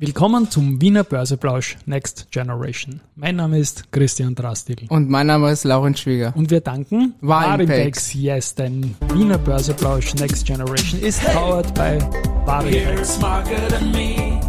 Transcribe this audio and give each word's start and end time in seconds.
Willkommen 0.00 0.48
zum 0.48 0.80
Wiener 0.80 1.02
Börseplausch 1.02 1.76
Next 1.84 2.28
Generation. 2.30 3.00
Mein 3.16 3.34
Name 3.34 3.58
ist 3.58 3.90
Christian 3.90 4.36
Drastil. 4.36 4.86
Und 4.90 5.10
mein 5.10 5.26
Name 5.26 5.50
ist 5.50 5.64
Laurenz 5.64 5.98
Schwieger. 5.98 6.32
Und 6.36 6.52
wir 6.52 6.60
danken 6.60 7.14
Warimpex. 7.20 8.14
Yes, 8.14 8.54
denn 8.54 8.94
Wiener 9.12 9.38
Börseplausch 9.38 10.14
Next 10.14 10.46
Generation 10.46 11.00
ist 11.00 11.20
powered 11.34 11.74
by 11.74 11.98
me. 13.90 14.40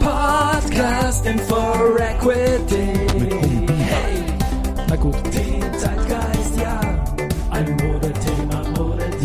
Podcasting 0.00 1.38
for 1.40 2.00
Equity. 2.00 3.66
Hey, 3.76 4.24
Na 4.88 4.96
gut. 4.96 5.16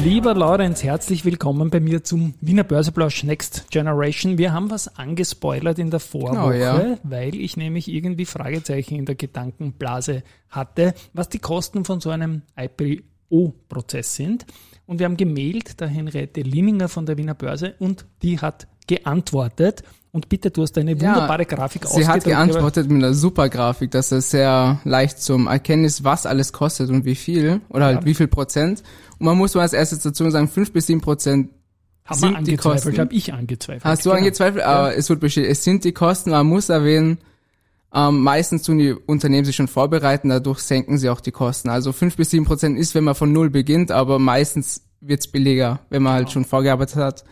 Lieber 0.03 0.33
Lorenz, 0.35 0.83
herzlich 0.83 1.23
willkommen 1.23 1.69
bei 1.69 1.79
mir 1.79 2.03
zum 2.03 2.33
Wiener 2.41 2.65
Börseplausch 2.65 3.23
Next 3.23 3.71
Generation. 3.71 4.37
Wir 4.37 4.51
haben 4.51 4.69
was 4.69 4.97
angespoilert 4.97 5.79
in 5.79 5.91
der 5.91 6.01
Vorwoche, 6.01 6.33
Genau, 6.33 6.51
ja. 6.51 6.97
weil 7.03 7.35
ich 7.35 7.55
nämlich 7.55 7.87
irgendwie 7.87 8.25
Fragezeichen 8.25 8.95
in 8.95 9.05
der 9.05 9.15
Gedankenblase 9.15 10.23
hatte, 10.49 10.93
was 11.13 11.29
die 11.29 11.39
Kosten 11.39 11.85
von 11.85 12.01
so 12.01 12.09
einem 12.09 12.41
IPO-Prozess 12.57 14.15
sind. 14.15 14.45
Und 14.85 14.99
wir 14.99 15.05
haben 15.05 15.15
gemailt 15.15 15.79
der 15.79 15.87
Henriette 15.87 16.41
Lininger 16.41 16.89
von 16.89 17.05
der 17.05 17.17
Wiener 17.17 17.33
Börse 17.35 17.75
und 17.79 18.05
die 18.21 18.41
hat 18.41 18.67
geantwortet. 18.87 19.83
Und 20.15 20.29
bitte, 20.29 20.51
du 20.51 20.61
hast 20.61 20.77
eine 20.77 20.91
wunderbare 20.91 21.43
Grafik 21.43 21.87
Sie 21.87 22.07
hat 22.07 22.23
geantwortet 22.23 22.87
mit 22.87 23.03
einer 23.03 23.15
super 23.15 23.49
Grafik, 23.49 23.89
dass 23.89 24.11
es 24.11 24.29
sehr 24.29 24.79
leicht 24.83 25.19
zum 25.19 25.47
Erkennen 25.47 25.85
ist, 25.85 26.03
was 26.03 26.27
alles 26.27 26.53
kostet 26.53 26.91
und 26.91 27.03
wie 27.03 27.15
viel 27.15 27.61
oder 27.69 27.85
halt 27.85 28.01
Ja. 28.01 28.05
wie 28.05 28.13
viel 28.13 28.27
Prozent. 28.27 28.83
Und 29.17 29.25
man 29.25 29.35
muss 29.39 29.55
mal 29.55 29.61
als 29.61 29.73
erstes 29.73 29.99
dazu 30.01 30.29
sagen, 30.29 30.47
fünf 30.47 30.71
bis 30.71 30.85
sieben 30.85 31.01
Prozent 31.01 31.49
Haben 32.05 32.19
sind 32.19 32.29
wir 32.29 32.31
die 32.31 32.37
angezweifelt, 32.51 32.83
Kosten. 32.83 32.99
habe 32.99 33.13
ich 33.15 33.33
angezweifelt. 33.33 33.83
Hast 33.85 34.05
du 34.05 34.09
Genau. 34.11 34.19
angezweifelt? 34.19 34.63
Aber 34.63 34.95
es 34.95 35.09
wird 35.09 35.19
bestätigt. 35.19 35.51
Es 35.51 35.63
sind 35.63 35.83
die 35.83 35.93
Kosten. 35.93 36.29
Man 36.29 36.45
muss 36.45 36.69
erwähnen, 36.69 37.17
ähm, 37.91 38.19
meistens 38.21 38.61
tun 38.61 38.77
die 38.77 38.93
Unternehmen 38.93 39.45
sich 39.45 39.55
schon 39.55 39.67
vorbereiten, 39.67 40.29
dadurch 40.29 40.59
senken 40.59 40.99
sie 40.99 41.09
auch 41.09 41.21
die 41.21 41.31
Kosten. 41.31 41.69
Also 41.69 41.91
fünf 41.91 42.17
bis 42.17 42.29
sieben 42.29 42.45
Prozent 42.45 42.77
ist, 42.77 42.93
wenn 42.93 43.03
man 43.03 43.15
von 43.15 43.31
null 43.33 43.49
beginnt, 43.49 43.89
aber 43.91 44.19
meistens 44.19 44.83
wird's 45.01 45.25
billiger, 45.27 45.79
wenn 45.89 46.03
man 46.03 46.13
halt 46.13 46.25
Genau. 46.25 46.33
schon 46.33 46.45
vorgearbeitet 46.45 46.97
hat. 46.97 47.23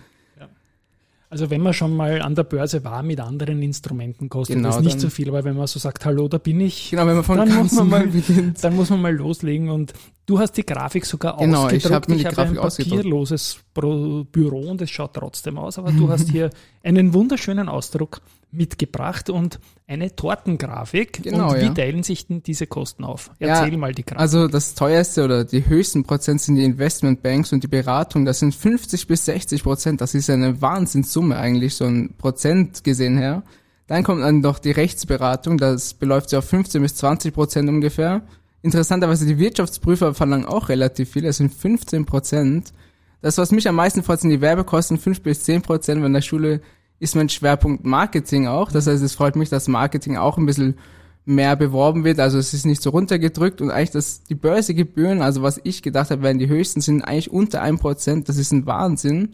Also 1.31 1.49
wenn 1.49 1.61
man 1.61 1.73
schon 1.73 1.95
mal 1.95 2.21
an 2.21 2.35
der 2.35 2.43
Börse 2.43 2.83
war 2.83 3.03
mit 3.03 3.21
anderen 3.21 3.61
Instrumenten, 3.61 4.27
kostet 4.27 4.57
Genau, 4.57 4.67
das 4.67 4.81
nicht 4.81 4.99
so 4.99 5.09
viel, 5.09 5.29
aber 5.29 5.45
wenn 5.45 5.55
man 5.55 5.65
so 5.65 5.79
sagt, 5.79 6.03
hallo, 6.03 6.27
da 6.27 6.37
bin 6.37 6.59
ich, 6.59 6.89
Genau, 6.89 7.07
wenn 7.07 7.15
man 7.15 7.23
von 7.23 7.37
dann 7.37 7.55
muss 7.55 7.71
man 7.71 7.87
mal 7.89 8.05
beginnt. 8.07 8.61
dann 8.61 8.75
muss 8.75 8.89
man 8.89 9.01
mal 9.01 9.15
loslegen 9.15 9.69
und 9.69 9.93
du 10.25 10.39
hast 10.39 10.57
die 10.57 10.65
Grafik 10.65 11.05
sogar 11.05 11.37
Genau, 11.37 11.69
ich 11.69 11.75
ausgedruckt. 11.85 11.93
hab 11.95 12.09
mir 12.09 12.15
die 12.17 12.25
habe 12.25 12.35
Grafik 12.35 12.57
ein 12.57 12.69
papierloses 12.91 13.59
Büro 13.73 14.69
und 14.69 14.81
es 14.81 14.89
schaut 14.91 15.13
trotzdem 15.13 15.57
aus, 15.57 15.77
aber 15.79 15.93
du 15.93 16.09
hast 16.09 16.29
hier 16.31 16.49
einen 16.83 17.13
wunderschönen 17.13 17.69
Ausdruck 17.69 18.19
mitgebracht 18.51 19.29
und 19.29 19.59
eine 19.87 20.15
Tortengrafik. 20.15 21.23
Genau, 21.23 21.51
und 21.51 21.57
wie 21.57 21.65
ja. 21.65 21.73
teilen 21.73 22.03
sich 22.03 22.27
denn 22.27 22.43
diese 22.43 22.67
Kosten 22.67 23.03
auf? 23.03 23.31
Ja, 23.39 23.59
Erzähl 23.59 23.77
mal 23.77 23.93
die 23.93 24.03
Grafik. 24.03 24.19
Also 24.19 24.47
das 24.47 24.75
teuerste 24.75 25.23
oder 25.23 25.43
die 25.43 25.65
höchsten 25.67 26.03
Prozent 26.03 26.41
sind 26.41 26.55
die 26.55 26.63
Investmentbanks 26.63 27.53
und 27.53 27.63
die 27.63 27.67
Beratung. 27.67 28.25
Das 28.25 28.39
sind 28.39 28.53
50 28.53 29.07
bis 29.07 29.25
60 29.25 29.63
Prozent. 29.63 30.01
Das 30.01 30.13
ist 30.13 30.29
eine 30.29 30.61
Wahnsinnssumme 30.61 31.37
eigentlich, 31.37 31.75
so 31.75 31.85
ein 31.85 32.15
Prozent 32.17 32.83
gesehen 32.83 33.17
her. 33.17 33.43
Dann 33.87 34.03
kommt 34.03 34.21
dann 34.21 34.41
doch 34.41 34.59
die 34.59 34.71
Rechtsberatung. 34.71 35.57
Das 35.57 35.93
beläuft 35.93 36.29
sich 36.29 36.37
auf 36.37 36.45
15 36.45 36.81
bis 36.81 36.95
20 36.95 37.33
Prozent 37.33 37.67
ungefähr. 37.69 38.21
Interessanterweise 38.61 39.25
die 39.25 39.39
Wirtschaftsprüfer 39.39 40.13
verlangen 40.13 40.45
auch 40.45 40.69
relativ 40.69 41.11
viel. 41.11 41.23
Das 41.23 41.37
sind 41.37 41.53
15 41.53 42.05
Prozent. 42.05 42.73
Das, 43.21 43.37
was 43.37 43.51
mich 43.51 43.67
am 43.67 43.75
meisten 43.75 44.03
freut, 44.03 44.21
sind 44.21 44.29
die 44.29 44.41
Werbekosten, 44.41 44.97
5 44.97 45.21
bis 45.21 45.43
10 45.43 45.61
Prozent. 45.61 46.01
Weil 46.01 46.07
in 46.07 46.13
der 46.13 46.21
Schule 46.21 46.61
ist 47.01 47.15
mein 47.15 47.29
Schwerpunkt 47.29 47.83
Marketing 47.83 48.45
auch. 48.45 48.71
Das 48.71 48.85
heißt, 48.85 49.01
es 49.01 49.15
freut 49.15 49.35
mich, 49.35 49.49
dass 49.49 49.67
Marketing 49.67 50.17
auch 50.17 50.37
ein 50.37 50.45
bisschen 50.45 50.77
mehr 51.25 51.55
beworben 51.55 52.03
wird. 52.03 52.19
Also 52.19 52.37
es 52.37 52.53
ist 52.53 52.65
nicht 52.65 52.81
so 52.81 52.91
runtergedrückt 52.91 53.59
und 53.59 53.71
eigentlich 53.71 53.89
das, 53.89 54.23
die 54.23 54.35
Börsegebühren, 54.35 55.23
also 55.23 55.41
was 55.41 55.59
ich 55.63 55.81
gedacht 55.81 56.11
habe, 56.11 56.21
wären 56.21 56.37
die 56.37 56.47
höchsten, 56.47 56.79
sind 56.79 57.01
eigentlich 57.01 57.31
unter 57.31 57.63
1%. 57.63 58.25
Das 58.25 58.37
ist 58.37 58.51
ein 58.51 58.67
Wahnsinn. 58.67 59.29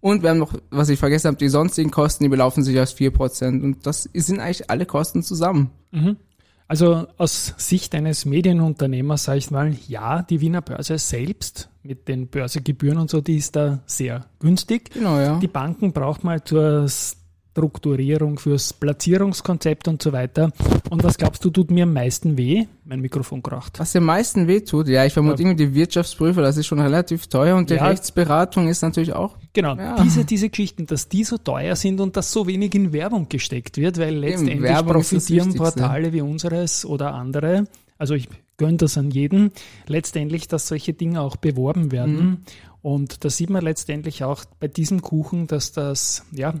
Und 0.00 0.22
wir 0.22 0.30
haben 0.30 0.38
noch, 0.38 0.52
was 0.70 0.90
ich 0.90 0.98
vergessen 0.98 1.28
habe, 1.28 1.38
die 1.38 1.48
sonstigen 1.48 1.90
Kosten, 1.90 2.24
die 2.24 2.28
belaufen 2.28 2.62
sich 2.62 2.78
auf 2.78 2.90
4%. 2.90 3.62
Und 3.62 3.86
das 3.86 4.10
sind 4.12 4.38
eigentlich 4.38 4.68
alle 4.68 4.84
Kosten 4.84 5.22
zusammen. 5.22 5.70
Also 6.68 7.06
aus 7.16 7.54
Sicht 7.56 7.94
eines 7.94 8.26
Medienunternehmers 8.26 9.24
sage 9.24 9.38
ich 9.38 9.50
mal, 9.50 9.74
ja, 9.88 10.22
die 10.22 10.42
Wiener 10.42 10.60
Börse 10.60 10.98
selbst 10.98 11.70
mit 11.86 12.08
den 12.08 12.28
Börsegebühren 12.28 12.98
und 12.98 13.10
so, 13.10 13.20
die 13.20 13.36
ist 13.36 13.56
da 13.56 13.80
sehr 13.86 14.26
günstig. 14.38 14.90
Genau, 14.90 15.18
ja. 15.18 15.38
Die 15.38 15.48
Banken 15.48 15.92
braucht 15.92 16.24
man 16.24 16.44
zur 16.44 16.86
Strukturierung, 16.88 18.38
fürs 18.38 18.74
Platzierungskonzept 18.74 19.88
und 19.88 20.02
so 20.02 20.12
weiter. 20.12 20.52
Und 20.90 21.02
was 21.02 21.16
glaubst 21.16 21.42
du, 21.42 21.48
tut 21.48 21.70
mir 21.70 21.84
am 21.84 21.92
meisten 21.94 22.36
weh? 22.36 22.66
Mein 22.84 23.00
Mikrofon 23.00 23.42
kracht. 23.42 23.78
Was 23.78 23.96
am 23.96 24.04
meisten 24.04 24.46
wehtut, 24.46 24.88
ja, 24.88 25.06
ich 25.06 25.14
vermute 25.14 25.42
Ja. 25.42 25.48
irgendwie 25.48 25.66
die 25.68 25.74
Wirtschaftsprüfer, 25.74 26.42
das 26.42 26.58
ist 26.58 26.66
schon 26.66 26.80
relativ 26.80 27.28
teuer 27.28 27.56
und 27.56 27.70
die 27.70 27.74
Ja. 27.76 27.86
Rechtsberatung 27.86 28.68
ist 28.68 28.82
natürlich 28.82 29.14
auch. 29.14 29.36
Genau, 29.54 29.74
Ja. 29.76 29.96
diese, 30.02 30.26
diese 30.26 30.50
Geschichten, 30.50 30.84
dass 30.84 31.08
die 31.08 31.24
so 31.24 31.38
teuer 31.38 31.76
sind 31.76 31.98
und 32.00 32.16
dass 32.18 32.30
so 32.30 32.46
wenig 32.46 32.74
in 32.74 32.92
Werbung 32.92 33.26
gesteckt 33.30 33.78
wird, 33.78 33.96
weil 33.98 34.14
letztendlich 34.16 34.76
profitieren. 34.84 35.54
Portale 35.54 36.12
wie 36.12 36.20
unseres 36.20 36.84
oder 36.84 37.14
andere, 37.14 37.64
also 37.96 38.12
ich 38.12 38.28
gönne 38.56 38.78
das 38.78 38.96
an 38.98 39.10
jeden, 39.10 39.52
letztendlich, 39.86 40.48
dass 40.48 40.68
solche 40.68 40.92
Dinge 40.92 41.20
auch 41.20 41.36
beworben 41.36 41.92
werden. 41.92 42.16
Mhm. 42.16 42.36
Und 42.82 43.24
da 43.24 43.30
sieht 43.30 43.50
man 43.50 43.64
letztendlich 43.64 44.24
auch 44.24 44.44
bei 44.60 44.68
diesem 44.68 45.02
Kuchen, 45.02 45.46
dass 45.46 45.72
das, 45.72 46.24
ja, 46.32 46.54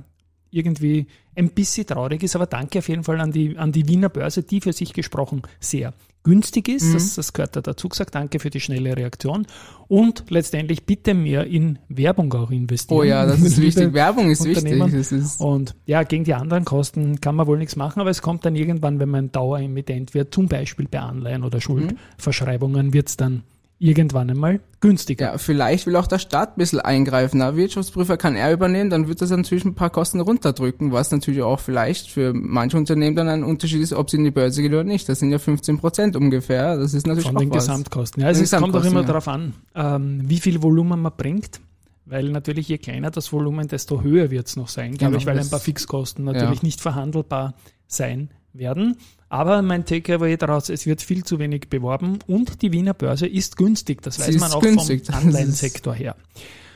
irgendwie 0.50 1.06
ein 1.34 1.50
bisschen 1.50 1.86
traurig 1.86 2.22
ist, 2.22 2.34
aber 2.36 2.46
danke 2.46 2.78
auf 2.78 2.88
jeden 2.88 3.04
Fall 3.04 3.20
an 3.20 3.32
die, 3.32 3.56
an 3.58 3.72
die 3.72 3.86
Wiener 3.88 4.08
Börse, 4.08 4.42
die 4.42 4.60
für 4.60 4.72
sich 4.72 4.92
gesprochen 4.92 5.42
sehr 5.60 5.92
günstig 6.22 6.66
Mhm. 6.68 6.74
ist. 6.74 6.92
Das, 6.94 7.14
das 7.14 7.32
gehört 7.32 7.54
da 7.54 7.60
dazu 7.60 7.88
gesagt. 7.88 8.14
Danke 8.16 8.40
für 8.40 8.50
die 8.50 8.58
schnelle 8.58 8.96
Reaktion. 8.96 9.46
Und 9.86 10.24
letztendlich 10.28 10.84
bitte 10.84 11.14
mehr 11.14 11.46
in 11.46 11.78
Werbung 11.88 12.32
auch 12.34 12.50
investieren. 12.50 12.98
Oh 12.98 13.02
ja, 13.04 13.24
das 13.26 13.40
ist 13.40 13.60
wichtig. 13.62 13.92
Werbung 13.92 14.28
ist 14.30 14.44
wichtig. 14.44 14.72
Ist, 15.12 15.40
Und 15.40 15.76
ja, 15.86 16.02
gegen 16.02 16.24
die 16.24 16.34
anderen 16.34 16.64
Kosten 16.64 17.20
kann 17.20 17.36
man 17.36 17.46
wohl 17.46 17.58
nichts 17.58 17.76
machen, 17.76 18.00
aber 18.00 18.10
es 18.10 18.22
kommt 18.22 18.44
dann 18.44 18.56
irgendwann, 18.56 18.98
wenn 18.98 19.08
man 19.08 19.30
Daueremittent 19.30 20.14
wird, 20.14 20.34
zum 20.34 20.48
Beispiel 20.48 20.88
bei 20.90 20.98
Anleihen 20.98 21.44
oder 21.44 21.60
Schuldverschreibungen, 21.60 22.92
wird 22.92 23.08
es 23.08 23.16
dann 23.16 23.42
irgendwann 23.78 24.30
einmal 24.30 24.60
günstiger. 24.80 25.32
Ja, 25.32 25.38
vielleicht 25.38 25.86
will 25.86 25.96
auch 25.96 26.06
der 26.06 26.18
Staat 26.18 26.56
ein 26.56 26.58
bisschen 26.58 26.80
eingreifen. 26.80 27.40
Der 27.40 27.56
Wirtschaftsprüfer 27.56 28.16
kann 28.16 28.34
er 28.34 28.52
übernehmen, 28.52 28.88
dann 28.90 29.08
wird 29.08 29.20
das 29.20 29.30
natürlich 29.30 29.64
ein 29.64 29.74
paar 29.74 29.90
Kosten 29.90 30.20
runterdrücken, 30.20 30.92
was 30.92 31.10
natürlich 31.10 31.42
auch 31.42 31.60
vielleicht 31.60 32.10
für 32.10 32.32
manche 32.32 32.76
Unternehmen 32.76 33.16
dann 33.16 33.28
ein 33.28 33.44
Unterschied 33.44 33.82
ist, 33.82 33.92
ob 33.92 34.10
sie 34.10 34.16
in 34.16 34.24
die 34.24 34.30
Börse 34.30 34.62
gehen 34.62 34.72
oder 34.72 34.84
nicht. 34.84 35.08
Das 35.08 35.18
sind 35.18 35.30
ja 35.30 35.38
15 35.38 35.78
Prozent 35.78 36.16
ungefähr. 36.16 36.76
Das 36.76 36.94
ist 36.94 37.06
natürlich 37.06 37.26
von 37.26 37.36
auch 37.36 37.40
den 37.40 37.50
was. 37.50 37.66
Gesamtkosten. 37.66 38.22
Ja, 38.22 38.30
es 38.30 38.38
den 38.38 38.44
ist, 38.44 38.56
kommt 38.56 38.74
auch 38.74 38.84
immer 38.84 39.02
Gesamtkosten, 39.02 39.06
darauf 39.06 39.28
an, 39.28 40.00
ähm, 40.20 40.20
wie 40.24 40.40
viel 40.40 40.62
Volumen 40.62 41.00
man 41.00 41.12
bringt. 41.16 41.60
Weil 42.08 42.28
natürlich 42.30 42.68
je 42.68 42.78
kleiner 42.78 43.10
das 43.10 43.32
Volumen, 43.32 43.66
desto 43.66 44.02
höher 44.02 44.30
wird 44.30 44.46
es 44.46 44.54
noch 44.54 44.68
sein, 44.68 44.94
glaube 44.94 45.14
Genau, 45.14 45.18
ich, 45.18 45.26
weil 45.26 45.40
ein 45.40 45.50
paar 45.50 45.58
Fixkosten 45.58 46.24
natürlich 46.24 46.60
ja. 46.60 46.64
nicht 46.64 46.80
verhandelbar 46.80 47.54
sein 47.88 48.30
werden. 48.58 48.96
Aber 49.28 49.62
mein 49.62 49.84
Takeaway 49.84 50.36
daraus, 50.36 50.68
es 50.68 50.86
wird 50.86 51.02
viel 51.02 51.24
zu 51.24 51.38
wenig 51.38 51.68
beworben 51.68 52.18
und 52.26 52.62
die 52.62 52.72
Wiener 52.72 52.94
Börse 52.94 53.26
ist 53.26 53.56
günstig. 53.56 54.02
Das 54.02 54.18
weiß 54.18 54.26
Sie 54.26 54.38
man 54.38 54.48
ist 54.48 54.54
auch 54.54 54.62
günstig, 54.62 55.06
vom 55.06 55.14
Anleihensektor 55.14 55.94
her. 55.94 56.16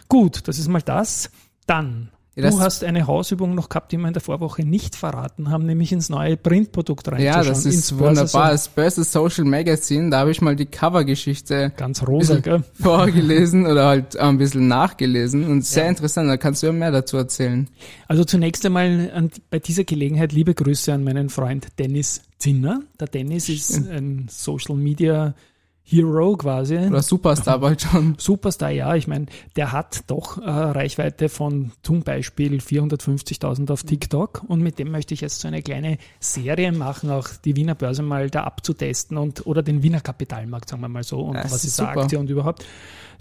Gut, 0.09 0.49
das 0.49 0.59
ist 0.59 0.69
mal 0.69 0.83
das. 0.83 1.31
Dann, 1.67 2.11
du 2.37 2.61
hast 2.61 2.85
eine 2.85 3.07
Hausübung 3.07 3.55
noch 3.55 3.69
gehabt, 3.69 3.93
die 3.93 3.97
wir 3.99 4.07
in 4.09 4.13
der 4.13 4.23
Vorwoche 4.23 4.63
nicht 4.65 4.97
verraten 4.97 5.51
haben, 5.51 5.67
nämlich 5.67 5.93
ins 5.93 6.09
neue 6.09 6.37
Printprodukt 6.37 7.07
Ja, 7.07 7.13
reinzuschauen. 7.13 7.47
das 7.49 7.65
ins 7.67 7.75
ist 7.77 7.99
wunderbar. 7.99 8.51
Das 8.53 8.69
Börse 8.69 9.05
Social 9.05 9.45
Magazine, 9.45 10.11
da 10.11 10.21
habe 10.21 10.31
ich 10.31 10.41
mal 10.41 10.57
die 10.57 10.67
Covergeschichte 10.67 11.73
Ganz 11.77 12.07
rosa, 12.07 12.39
gell? 12.41 12.63
vorgelesen 12.81 13.67
oder 13.67 13.87
halt 13.87 14.17
ein 14.17 14.39
bisschen 14.39 14.69
nachgelesen 14.69 15.45
und 15.51 15.65
sehr 15.67 15.85
Ja. 15.85 15.91
interessant. 15.91 16.29
Da 16.29 16.37
kannst 16.37 16.63
du 16.63 16.69
ja 16.69 16.73
mehr 16.73 16.91
dazu 16.93 17.17
erzählen. 17.17 17.69
Also 18.09 18.25
zunächst 18.25 18.65
einmal 18.67 19.11
an, 19.15 19.31
bei 19.51 19.59
dieser 19.59 19.85
Gelegenheit 19.85 20.33
liebe 20.33 20.55
Grüße 20.55 20.93
an 20.93 21.05
meinen 21.05 21.29
Freund 21.31 21.69
Dennis 21.79 22.23
Zinner. 22.39 22.81
Der 22.99 23.09
Dennis 23.09 23.49
ist 23.49 23.77
ein 23.91 24.27
Social 24.31 24.77
Media 24.77 25.35
Hero 25.91 26.37
quasi. 26.37 26.77
Oder 26.79 27.03
Superstar 27.03 27.59
bald 27.61 27.83
schon. 27.83 28.15
Superstar, 28.19 28.71
ja. 28.71 28.95
Ich 28.95 29.09
meine, 29.09 29.27
der 29.57 29.73
hat 29.73 30.05
doch 30.07 30.39
äh, 30.39 30.49
Reichweite 30.49 31.29
von 31.29 31.73
zum 31.83 32.03
Beispiel 32.03 32.61
450.000 32.61 33.71
auf 33.73 33.83
TikTok 33.83 34.43
und 34.47 34.61
mit 34.63 34.79
dem 34.79 34.91
möchte 34.91 35.15
ich 35.15 35.21
jetzt 35.21 35.41
so 35.41 35.49
eine 35.49 35.63
kleine 35.63 35.99
Serie 36.21 36.73
machen, 36.73 37.11
auch 37.11 37.29
die 37.45 37.57
Wiener 37.57 37.75
Börse 37.75 38.03
mal 38.03 38.31
da 38.31 38.45
abzutesten 38.45 39.17
und 39.19 39.47
oder 39.47 39.63
den 39.63 39.83
Wiener 39.83 40.01
Kapitalmarkt, 40.01 40.69
sagen 40.69 40.83
wir 40.83 40.89
mal 40.89 41.03
so, 41.03 41.21
und 41.21 41.35
das 41.37 41.47
was 41.47 41.65
ist 41.65 41.71
ist 41.71 41.77
super. 41.79 41.99
Aktie 42.03 42.19
und 42.19 42.31
überhaupt. 42.31 42.65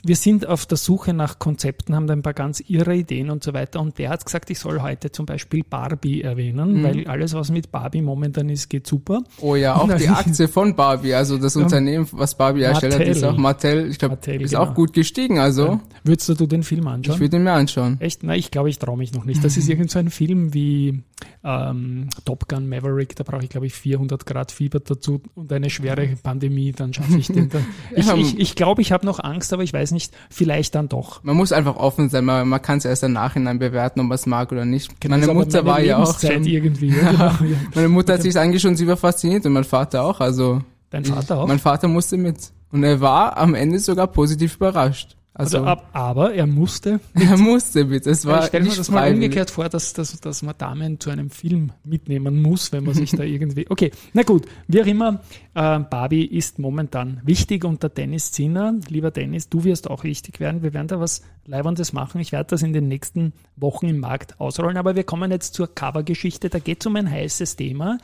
Wir 0.01 0.15
sind 0.15 0.47
auf 0.47 0.65
der 0.65 0.77
Suche 0.77 1.13
nach 1.13 1.39
Konzepten, 1.39 1.93
haben 1.93 2.07
da 2.07 2.13
ein 2.13 2.21
paar 2.21 2.31
ganz 2.33 2.61
irre 2.65 2.95
Ideen 2.95 3.29
und 3.29 3.43
so 3.43 3.53
weiter. 3.53 3.81
Und 3.81 3.97
der 3.97 4.11
hat 4.11 4.23
gesagt, 4.23 4.49
ich 4.49 4.57
soll 4.57 4.81
heute 4.81 5.11
zum 5.11 5.25
Beispiel 5.25 5.65
Barbie 5.69 6.21
erwähnen, 6.21 6.75
Mhm. 6.79 6.83
weil 6.85 7.07
alles, 7.07 7.33
was 7.33 7.51
mit 7.51 7.69
Barbie 7.69 8.01
momentan 8.01 8.47
ist, 8.47 8.69
geht 8.69 8.87
super. 8.87 9.23
Oh 9.41 9.55
ja, 9.57 9.75
auch 9.75 9.93
die 9.93 10.07
Aktie 10.07 10.47
von 10.47 10.73
Barbie, 10.73 11.13
also 11.15 11.37
das. 11.37 11.57
Unternehmen, 11.57 12.07
was 12.13 12.33
Barbie 12.35 12.58
Barbie-Hersteller, 12.59 13.05
die 13.05 13.11
ist 13.11 13.21
Mattel. 13.21 13.33
auch 13.33 13.37
Mattel, 13.37 13.89
ich 13.89 13.99
glaube, 13.99 14.15
Mattel, 14.15 14.41
ist 14.41 14.51
genau. 14.51 14.63
auch 14.63 14.73
gut 14.73 14.93
gestiegen, 14.93 15.39
also 15.39 15.79
Würdest 16.03 16.29
du 16.29 16.45
den 16.45 16.63
Film 16.63 16.81
ich 16.83 16.87
anschauen? 16.87 17.19
würde 17.19 17.37
ihn 17.37 17.43
mir 17.43 17.51
anschauen. 17.53 17.97
Echt? 17.99 18.23
Na, 18.23 18.35
ich 18.35 18.51
glaube, 18.51 18.69
ich 18.69 18.79
traue 18.79 18.97
mich 18.97 19.13
noch 19.13 19.25
nicht. 19.25 19.43
Das 19.43 19.57
ist 19.57 19.67
irgend 19.69 19.91
so 19.91 19.99
ein 19.99 20.09
Film 20.09 20.53
wie 20.53 21.03
ähm, 21.43 22.09
Top 22.25 22.47
Gun 22.47 22.67
Maverick, 22.69 23.15
da 23.15 23.23
brauche 23.23 23.43
ich, 23.43 23.49
glaube 23.49 23.65
ich, 23.67 23.73
400 23.73 24.25
Grad 24.25 24.51
Fieber 24.51 24.79
dazu 24.79 25.21
und 25.35 25.51
eine 25.51 25.69
schwere 25.69 26.07
Pandemie, 26.21 26.71
dann 26.71 26.93
schaffe 26.93 27.17
ich 27.17 27.27
den. 27.27 27.49
Dann. 27.49 27.65
Ich 27.95 28.05
Ja, 28.05 28.13
glaube, 28.13 28.21
ich, 28.21 28.39
ich, 28.39 28.55
glaube, 28.55 28.81
ich 28.81 28.91
habe 28.91 29.05
noch 29.05 29.19
Angst, 29.19 29.53
aber 29.53 29.63
ich 29.63 29.73
weiß 29.73 29.91
nicht, 29.91 30.13
vielleicht 30.29 30.75
dann 30.75 30.89
doch. 30.89 31.23
Man 31.23 31.35
muss 31.35 31.51
einfach 31.51 31.75
offen 31.75 32.09
sein, 32.09 32.25
man, 32.25 32.47
man 32.47 32.61
kann 32.61 32.77
es 32.77 32.85
erst 32.85 33.03
im 33.03 33.13
Nachhinein 33.13 33.59
bewerten, 33.59 33.99
ob 34.01 34.07
man 34.07 34.15
es 34.15 34.25
mag 34.25 34.51
oder 34.51 34.65
nicht. 34.65 34.91
Ist 34.91 35.09
meine 35.09 35.27
Mutter 35.33 35.65
war 35.65 35.81
ja 35.81 35.97
auch 35.97 36.19
schon, 36.19 36.43
irgendwie. 36.45 36.89
Ja, 36.89 37.11
genau, 37.11 37.51
ja. 37.51 37.57
meine 37.75 37.89
Mutter 37.89 38.13
hat 38.13 38.21
sich 38.21 38.37
eigentlich 38.37 38.61
schon 38.61 38.75
super 38.75 38.97
fasziniert 38.97 39.45
und 39.45 39.53
mein 39.53 39.63
Vater 39.63 40.03
auch, 40.03 40.19
also 40.19 40.61
Dein 40.89 41.05
Vater 41.05 41.39
auch? 41.39 41.47
mein 41.47 41.59
Vater 41.59 41.87
musste 41.87 42.17
mit. 42.17 42.51
Und 42.71 42.83
er 42.83 43.01
war 43.01 43.37
am 43.37 43.55
Ende 43.55 43.79
sogar 43.79 44.07
positiv 44.07 44.55
überrascht. 44.57 45.15
Also, 45.33 45.59
Also, 45.59 45.67
ab, 45.69 45.89
aber 45.93 46.33
er 46.33 46.45
musste. 46.47 46.99
er 47.13 47.37
musste 47.37 47.85
mit, 47.85 48.05
es 48.05 48.25
Ja, 48.25 48.31
war 48.31 48.39
ich 48.41 48.47
stelle 48.47 48.65
mir 48.65 48.75
das 48.75 48.91
mal 48.91 49.13
umgekehrt 49.13 49.49
vor, 49.49 49.69
dass, 49.69 49.93
dass, 49.93 50.19
dass 50.19 50.41
man 50.41 50.55
Damen 50.57 50.99
zu 50.99 51.11
einem 51.11 51.29
Film 51.29 51.71
mitnehmen 51.85 52.41
muss, 52.41 52.73
wenn 52.73 52.83
man 52.83 52.93
sich 52.93 53.11
da 53.11 53.23
irgendwie. 53.23 53.65
Okay, 53.69 53.91
na 54.11 54.23
gut, 54.23 54.47
wie 54.67 54.81
auch 54.81 54.85
immer, 54.85 55.21
äh, 55.53 55.79
Barbie 55.79 56.25
ist 56.25 56.59
momentan 56.59 57.21
wichtig 57.23 57.63
und 57.63 57.81
der 57.83 57.89
Dennis 57.89 58.33
Zinner, 58.33 58.75
lieber 58.89 59.11
Dennis, 59.11 59.47
du 59.47 59.63
wirst 59.63 59.89
auch 59.89 60.03
wichtig 60.03 60.41
werden. 60.41 60.61
Wir 60.61 60.73
werden 60.73 60.87
da 60.87 60.99
was 60.99 61.21
Leibendes 61.45 61.93
machen. 61.93 62.19
Ich 62.19 62.31
werde 62.33 62.49
das 62.49 62.61
in 62.61 62.73
den 62.73 62.89
nächsten 62.89 63.31
Wochen 63.55 63.87
im 63.87 63.99
Markt 63.99 64.39
ausrollen, 64.41 64.77
aber 64.77 64.95
wir 64.95 65.03
kommen 65.03 65.31
jetzt 65.31 65.53
zur 65.53 65.73
Covergeschichte. 65.73 66.49
Da 66.49 66.59
geht 66.59 66.81
es 66.81 66.87
um 66.87 66.95
ein 66.97 67.09
heißes 67.09 67.55
Thema. 67.55 67.97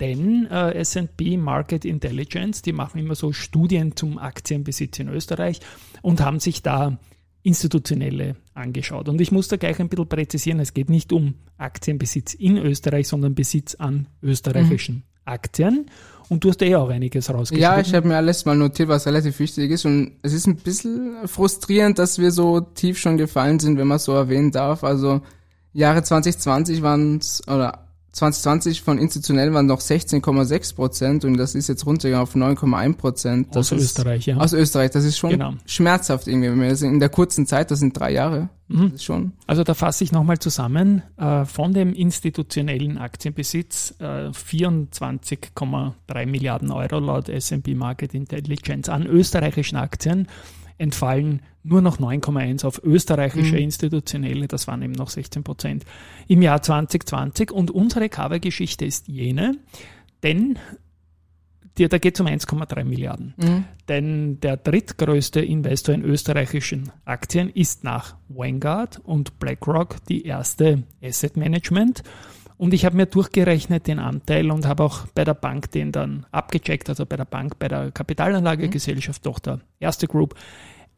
Denn 0.00 0.46
äh, 0.46 0.74
S&P 0.74 1.36
Market 1.36 1.84
Intelligence, 1.84 2.62
die 2.62 2.72
machen 2.72 2.98
immer 2.98 3.14
so 3.14 3.32
Studien 3.32 3.96
zum 3.96 4.18
Aktienbesitz 4.18 4.98
in 4.98 5.08
Österreich 5.08 5.60
und 6.02 6.20
haben 6.20 6.40
sich 6.40 6.62
da 6.62 6.98
institutionelle 7.42 8.36
angeschaut. 8.54 9.08
Und 9.08 9.20
ich 9.20 9.32
muss 9.32 9.48
da 9.48 9.56
gleich 9.56 9.78
ein 9.80 9.88
bisschen 9.88 10.08
präzisieren, 10.08 10.60
es 10.60 10.74
geht 10.74 10.90
nicht 10.90 11.12
um 11.12 11.34
Aktienbesitz 11.58 12.34
in 12.34 12.56
Österreich, 12.56 13.08
sondern 13.08 13.34
Besitz 13.34 13.74
an 13.74 14.06
österreichischen 14.22 15.04
Aktien. 15.24 15.86
Und 16.28 16.44
du 16.44 16.50
hast 16.50 16.62
eh 16.62 16.76
auch 16.76 16.88
einiges 16.88 17.28
rausgeschrieben. 17.28 17.62
Ja, 17.62 17.80
ich 17.80 17.92
habe 17.92 18.06
mir 18.06 18.16
alles 18.16 18.44
mal 18.44 18.56
notiert, 18.56 18.88
was 18.88 19.06
relativ 19.06 19.38
wichtig 19.38 19.70
ist. 19.70 19.84
Und 19.84 20.12
es 20.22 20.32
ist 20.32 20.46
ein 20.46 20.56
bisschen 20.56 21.26
frustrierend, 21.26 21.98
dass 21.98 22.18
wir 22.18 22.30
so 22.30 22.60
tief 22.60 22.98
schon 22.98 23.16
gefallen 23.16 23.58
sind, 23.58 23.78
wenn 23.78 23.88
man 23.88 23.98
so 23.98 24.12
erwähnen 24.12 24.50
darf. 24.50 24.84
Also 24.84 25.22
Jahre 25.72 26.02
2020 26.02 26.82
waren 26.82 27.18
es, 27.18 27.42
oder 27.48 27.89
2020 28.12 28.82
von 28.82 28.98
institutionell 28.98 29.54
waren 29.54 29.66
noch 29.66 29.80
16,6 29.80 30.74
Prozent 30.74 31.24
und 31.24 31.36
das 31.36 31.54
ist 31.54 31.68
jetzt 31.68 31.86
runtergegangen 31.86 32.22
auf 32.26 32.34
9,1 32.34 32.94
Prozent. 32.96 33.56
aus 33.56 33.70
ist- 33.70 33.82
Österreich, 33.82 34.26
ja. 34.26 34.36
Aus 34.36 34.52
Österreich, 34.52 34.90
das 34.90 35.04
ist 35.04 35.16
schon 35.18 35.30
Genau. 35.30 35.54
schmerzhaft 35.64 36.26
irgendwie. 36.26 36.86
In 36.86 36.98
der 37.00 37.08
kurzen 37.08 37.46
Zeit, 37.46 37.70
das 37.70 37.78
sind 37.78 37.98
drei 37.98 38.10
Jahre. 38.12 38.48
Mhm. 38.68 38.92
Schon. 38.98 39.32
Also 39.46 39.64
da 39.64 39.74
fasse 39.74 40.04
ich 40.04 40.12
nochmal 40.12 40.38
zusammen. 40.38 41.02
Äh, 41.16 41.44
von 41.44 41.72
dem 41.72 41.92
institutionellen 41.92 42.98
Aktienbesitz 42.98 43.94
äh, 43.98 44.30
24,3 44.32 46.26
Milliarden 46.26 46.70
Euro 46.70 46.98
laut 46.98 47.28
S&P 47.28 47.74
Market 47.74 48.14
Intelligence 48.14 48.88
an 48.88 49.06
österreichischen 49.06 49.76
Aktien 49.76 50.28
entfallen 50.80 51.42
nur 51.62 51.82
noch 51.82 51.98
9,1 51.98 52.64
auf 52.64 52.82
österreichische 52.82 53.56
institutionelle, 53.58 54.48
das 54.48 54.66
waren 54.66 54.82
eben 54.82 54.92
noch 54.92 55.10
16 55.10 55.44
Prozent 55.44 55.84
im 56.26 56.42
Jahr 56.42 56.62
2020. 56.62 57.52
Und 57.52 57.70
unsere 57.70 58.08
Covergeschichte 58.08 58.86
ist 58.86 59.08
jene, 59.08 59.58
denn 60.22 60.58
die, 61.78 61.88
da 61.88 61.98
geht 61.98 62.14
es 62.14 62.20
um 62.20 62.26
1,3 62.26 62.84
Milliarden. 62.84 63.34
Denn 63.88 64.40
der 64.40 64.56
drittgrößte 64.56 65.40
Investor 65.40 65.94
in 65.94 66.02
österreichischen 66.02 66.90
Aktien 67.04 67.48
ist 67.48 67.84
nach 67.84 68.16
Vanguard 68.28 69.00
und 69.04 69.38
BlackRock 69.38 69.96
die 70.08 70.24
erste 70.24 70.82
Asset 71.02 71.36
Management. 71.36 72.02
Und 72.60 72.74
ich 72.74 72.84
habe 72.84 72.94
mir 72.94 73.06
durchgerechnet 73.06 73.86
den 73.86 73.98
Anteil 73.98 74.50
und 74.50 74.66
habe 74.66 74.82
auch 74.84 75.06
bei 75.14 75.24
der 75.24 75.32
Bank 75.32 75.70
den 75.70 75.92
dann 75.92 76.26
abgecheckt, 76.30 76.90
also 76.90 77.06
bei 77.06 77.16
der 77.16 77.24
Bank, 77.24 77.58
bei 77.58 77.68
der 77.68 77.90
Kapitalanlagegesellschaft, 77.90 79.24
doch 79.24 79.38
der 79.38 79.60
erste 79.78 80.06
Group, 80.06 80.34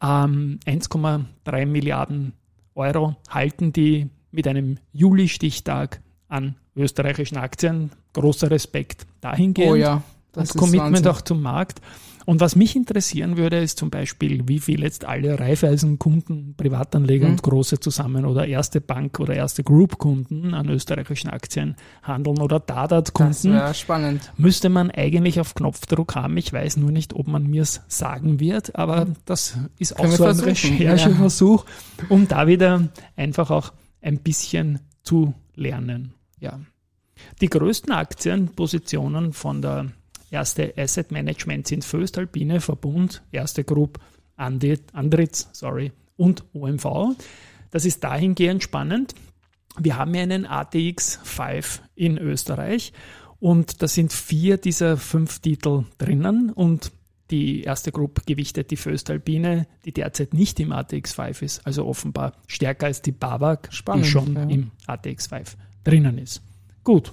ähm, 0.01 0.59
1,3 0.65 1.65
Milliarden 1.65 2.33
Euro 2.75 3.15
halten 3.29 3.71
die 3.71 4.09
mit 4.31 4.45
einem 4.45 4.77
Juli-Stichtag 4.91 6.01
an 6.27 6.55
österreichischen 6.75 7.37
Aktien. 7.37 7.91
Großer 8.11 8.51
Respekt 8.51 9.07
dahingehend 9.21 9.71
Oh 9.71 9.75
ja. 9.75 9.93
und 9.95 10.03
Das 10.33 10.49
ist 10.49 10.57
Commitment 10.57 10.95
Wahnsinn. 10.97 11.07
auch 11.07 11.21
zum 11.21 11.41
Markt. 11.41 11.79
Und 12.25 12.39
was 12.39 12.55
mich 12.55 12.75
interessieren 12.75 13.37
würde, 13.37 13.57
ist 13.59 13.77
zum 13.77 13.89
Beispiel, 13.89 14.47
wie 14.47 14.59
viel 14.59 14.81
jetzt 14.81 15.03
alle 15.05 15.37
Raiffeisen-Kunden, 15.39 16.55
Privatanleger 16.55 17.25
Mhm. 17.25 17.31
und 17.33 17.43
große 17.43 17.79
zusammen 17.79 18.25
oder 18.25 18.47
erste 18.47 18.79
Bank 18.81 19.19
oder 19.19 19.35
erste 19.35 19.63
Group-Kunden 19.63 20.53
an 20.53 20.69
österreichischen 20.69 21.29
Aktien 21.29 21.75
handeln 22.01 22.39
oder 22.39 22.59
Das 22.59 22.67
Dadat-Kunden, 22.75 23.53
wäre 23.53 23.73
spannend. 23.73 24.31
müsste 24.37 24.69
man 24.69 24.89
eigentlich 24.91 25.39
auf 25.39 25.53
Knopfdruck 25.55 26.15
haben. 26.15 26.37
Ich 26.37 26.53
weiß 26.53 26.77
nur 26.77 26.91
nicht, 26.91 27.13
ob 27.13 27.27
man 27.27 27.47
mir 27.47 27.63
es 27.63 27.81
sagen 27.87 28.39
wird, 28.39 28.75
aber 28.75 29.07
das 29.25 29.57
ist 29.79 29.93
auch 29.99 30.03
Mhm. 30.05 30.09
Können 30.11 30.19
wir 30.19 30.33
so 30.33 30.43
ein 30.43 30.49
Rechercheversuch, 30.49 31.65
um 32.09 32.27
da 32.27 32.47
wieder 32.47 32.87
einfach 33.15 33.51
auch 33.51 33.73
ein 34.01 34.19
bisschen 34.19 34.79
zu 35.03 35.33
lernen. 35.55 36.13
Ja. 36.39 36.59
Die 37.41 37.47
größten 37.49 37.91
Aktienpositionen 37.93 39.33
von 39.33 39.61
der 39.61 39.87
erste 40.33 40.73
Asset 40.77 41.11
Management 41.11 41.67
sind 41.67 41.85
Föstalpine, 41.85 42.59
Verbund, 42.59 43.23
erste 43.31 43.63
Group, 43.63 43.99
Andit, 44.35 44.81
Andritz, 44.93 45.49
sorry, 45.53 45.91
und 46.17 46.43
OMV. 46.53 47.15
Das 47.71 47.85
ist 47.85 48.03
dahingehend 48.03 48.63
spannend. 48.63 49.15
Wir 49.79 49.97
haben 49.97 50.13
ja 50.13 50.23
einen 50.23 50.45
ATX 50.45 51.19
5 51.23 51.81
in 51.95 52.17
Österreich 52.17 52.93
und 53.39 53.81
da 53.81 53.87
sind 53.87 54.13
vier 54.13 54.57
dieser 54.57 54.97
fünf 54.97 55.39
Titel 55.39 55.85
drinnen 55.97 56.51
und 56.51 56.91
die 57.31 57.61
erste 57.61 57.91
Group 57.91 58.25
gewichtet 58.27 58.69
die 58.69 58.75
Föstalpine, 58.77 59.65
die 59.85 59.91
derzeit 59.91 60.33
nicht 60.33 60.59
im 60.59 60.71
ATX 60.71 61.13
5 61.13 61.41
ist, 61.41 61.65
also 61.65 61.85
offenbar 61.87 62.33
stärker 62.47 62.87
als 62.87 63.01
die 63.01 63.11
BAWAG, 63.11 63.69
Spannend, 63.71 64.05
die 64.05 64.09
schon 64.09 64.35
ja. 64.35 64.43
im 64.43 64.71
ATX 64.85 65.27
5 65.27 65.57
drinnen 65.83 66.17
ist. 66.17 66.41
Gut. 66.83 67.11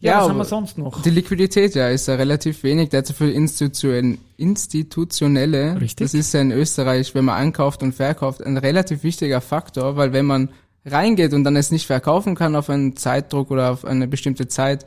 Ja, 0.00 0.20
was 0.20 0.28
haben 0.28 0.36
wir 0.36 0.44
sonst 0.44 0.78
noch? 0.78 1.02
Die 1.02 1.10
Liquidität, 1.10 1.74
ja, 1.74 1.88
ist 1.88 2.06
ja 2.06 2.14
relativ 2.14 2.62
wenig. 2.62 2.90
Derzeit 2.90 3.16
für 3.16 3.30
Institution, 3.30 4.18
institutionelle, 4.36 5.80
Richtig. 5.80 5.96
das 5.96 6.14
ist 6.14 6.32
ja 6.34 6.40
in 6.40 6.52
Österreich, 6.52 7.14
wenn 7.14 7.24
man 7.24 7.36
ankauft 7.36 7.82
und 7.82 7.94
verkauft, 7.94 8.42
ein 8.44 8.56
relativ 8.56 9.02
wichtiger 9.02 9.40
Faktor, 9.40 9.96
weil 9.96 10.12
wenn 10.12 10.26
man 10.26 10.50
reingeht 10.84 11.32
und 11.34 11.44
dann 11.44 11.56
es 11.56 11.70
nicht 11.70 11.86
verkaufen 11.86 12.34
kann 12.34 12.54
auf 12.54 12.70
einen 12.70 12.96
Zeitdruck 12.96 13.50
oder 13.50 13.72
auf 13.72 13.84
eine 13.84 14.06
bestimmte 14.06 14.46
Zeit, 14.48 14.86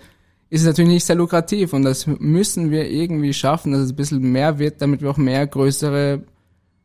ist 0.49 0.61
es 0.61 0.67
natürlich 0.67 0.91
nicht 0.91 1.05
sehr 1.05 1.15
lukrativ 1.15 1.73
und 1.73 1.83
das 1.83 2.07
müssen 2.07 2.71
wir 2.71 2.89
irgendwie 2.89 3.33
schaffen, 3.33 3.71
dass 3.71 3.81
es 3.81 3.91
ein 3.91 3.95
bisschen 3.95 4.19
mehr 4.19 4.59
wird, 4.59 4.81
damit 4.81 5.01
wir 5.01 5.09
auch 5.09 5.17
mehr 5.17 5.45
größere 5.47 6.23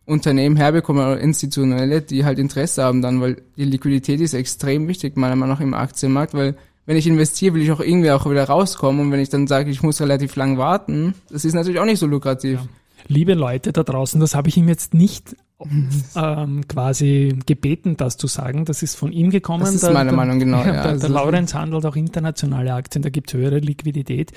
Unternehmen 0.04 0.56
herbekommen 0.56 1.04
oder 1.04 1.21
institutionelle, 1.21 2.00
die 2.00 2.25
halt 2.25 2.38
Interesse 2.38 2.85
haben 2.85 3.02
dann, 3.02 3.21
weil 3.21 3.42
die 3.56 3.64
Liquidität 3.64 4.21
ist 4.21 4.35
extrem 4.35 4.87
wichtig, 4.87 5.16
meiner 5.16 5.35
Meinung 5.35 5.54
nach 5.54 5.61
im 5.61 5.75
Aktienmarkt, 5.75 6.35
weil 6.35 6.54
wenn 6.87 6.97
ich 6.97 7.07
investiere, 7.07 7.55
will 7.55 7.62
ich 7.62 7.73
auch 7.73 7.81
irgendwie 7.81 8.11
auch 8.11 8.28
wieder 8.31 8.45
rauskommen 8.45 9.00
und 9.00 9.12
wenn 9.12 9.21
ich 9.21 9.28
dann 9.28 9.47
sage, 9.47 9.71
ich 9.71 9.83
muss 9.83 10.00
relativ 10.00 10.37
lang 10.37 10.57
warten, 10.57 11.14
das 11.28 11.45
ist 11.45 11.55
natürlich 11.55 11.81
auch 11.81 11.85
nicht 11.85 11.99
so 11.99 12.07
lukrativ. 12.07 12.61
Liebe 13.09 13.35
Leute 13.35 13.73
da 13.73 13.83
draußen, 13.83 14.21
das 14.21 14.35
habe 14.35 14.49
ich 14.49 14.57
ihm 14.57 14.69
jetzt 14.69 14.95
nicht 14.95 15.37
ähm, 16.17 16.69
quasi 16.69 17.39
gebeten, 17.47 17.97
das 17.97 18.17
zu 18.17 18.27
sagen. 18.27 18.65
Das 18.65 18.83
ist 18.83 18.95
von 18.95 19.13
ihm 19.13 19.31
gekommen. 19.31 19.65
Das 19.65 19.75
ist 19.75 19.83
meine 19.85 20.11
der, 20.11 20.13
Meinung, 20.13 20.39
genau, 20.39 20.63
Der, 20.63 20.75
ja. 20.75 20.97
der, 20.97 21.09
Laurenz 21.09 21.55
handelt 21.55 21.87
auch 21.87 21.97
internationale 21.97 22.75
Aktien, 22.75 23.03
da 23.03 23.09
gibt 23.09 23.31
es 23.31 23.39
höhere 23.39 23.59
Liquidität. 23.59 24.33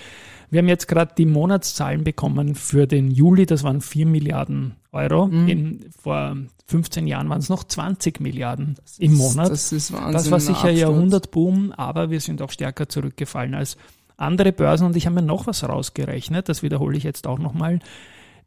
Wir 0.50 0.60
haben 0.60 0.68
jetzt 0.68 0.88
gerade 0.88 1.14
die 1.18 1.26
Monatszahlen 1.26 2.04
bekommen 2.04 2.56
für 2.56 2.88
den 2.88 3.12
Juli, 3.12 3.46
das 3.46 3.64
waren 3.64 3.82
4 3.82 4.06
Milliarden 4.06 4.76
Euro. 4.92 5.28
Mhm. 5.28 5.48
In, 5.48 5.86
vor 6.02 6.38
15 6.68 7.06
Jahren 7.06 7.30
waren 7.30 7.40
es 7.40 7.50
noch 7.50 7.64
20 7.64 8.20
Milliarden 8.20 8.76
im 8.98 9.16
Monat. 9.16 9.50
Das 9.50 9.72
ist 9.72 9.92
Wahnsinn. 9.92 10.14
Das 10.14 10.32
war 10.32 10.40
sicher 10.40 10.70
ein. 10.70 10.78
Jahrhundertboom, 10.78 11.74
aber 11.74 12.10
wir 12.10 12.22
sind 12.22 12.42
auch 12.42 12.52
stärker 12.52 12.88
zurückgefallen 12.90 13.54
als 13.54 13.78
andere 14.18 14.52
Börsen. 14.52 14.86
Und 14.86 14.96
ich 14.96 15.06
habe 15.06 15.16
mir 15.16 15.22
noch 15.22 15.48
was 15.48 15.68
rausgerechnet, 15.68 16.50
das 16.50 16.64
wiederhole 16.64 16.98
ich 16.98 17.04
jetzt 17.04 17.28
auch 17.28 17.40
nochmal. 17.40 17.80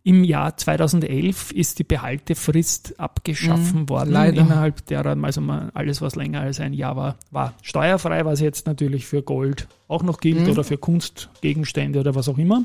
Im 0.05 0.25
Jahr 0.25 0.57
2011 0.57 1.53
ist 1.53 1.79
die 1.79 1.85
Behaltefrist 1.85 2.99
abgeschaffen 2.99 3.83
Mhm, 3.83 3.89
worden, 3.89 4.11
leider. 4.11 4.41
innerhalb 4.41 4.85
derer, 4.87 5.17
also 5.23 5.41
alles, 5.75 6.03
was 6.03 6.17
länger 6.17 6.41
als 6.41 6.59
ein 6.59 6.73
Jahr 6.73 6.97
war, 6.97 7.17
war 7.31 7.55
steuerfrei, 7.63 8.25
was 8.25 8.41
jetzt 8.41 8.67
natürlich 8.67 9.07
für 9.07 9.23
Gold 9.23 9.69
auch 9.87 10.03
noch 10.03 10.19
gilt 10.19 10.47
Mhm. 10.47 10.51
oder 10.51 10.65
für 10.65 10.77
Kunstgegenstände 10.77 12.01
oder 12.01 12.17
was 12.17 12.29
auch 12.29 12.39
immer. 12.39 12.65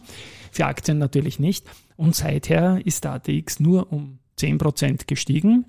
Für 0.51 0.65
Aktien 0.65 0.98
natürlich 0.98 1.39
nicht. 1.39 1.65
Und 1.96 2.15
seither 2.15 2.82
ist 2.86 3.03
der 3.03 3.12
ATX 3.13 3.60
nur 3.60 3.91
um 3.91 4.17
10% 4.39 5.06
gestiegen. 5.08 5.65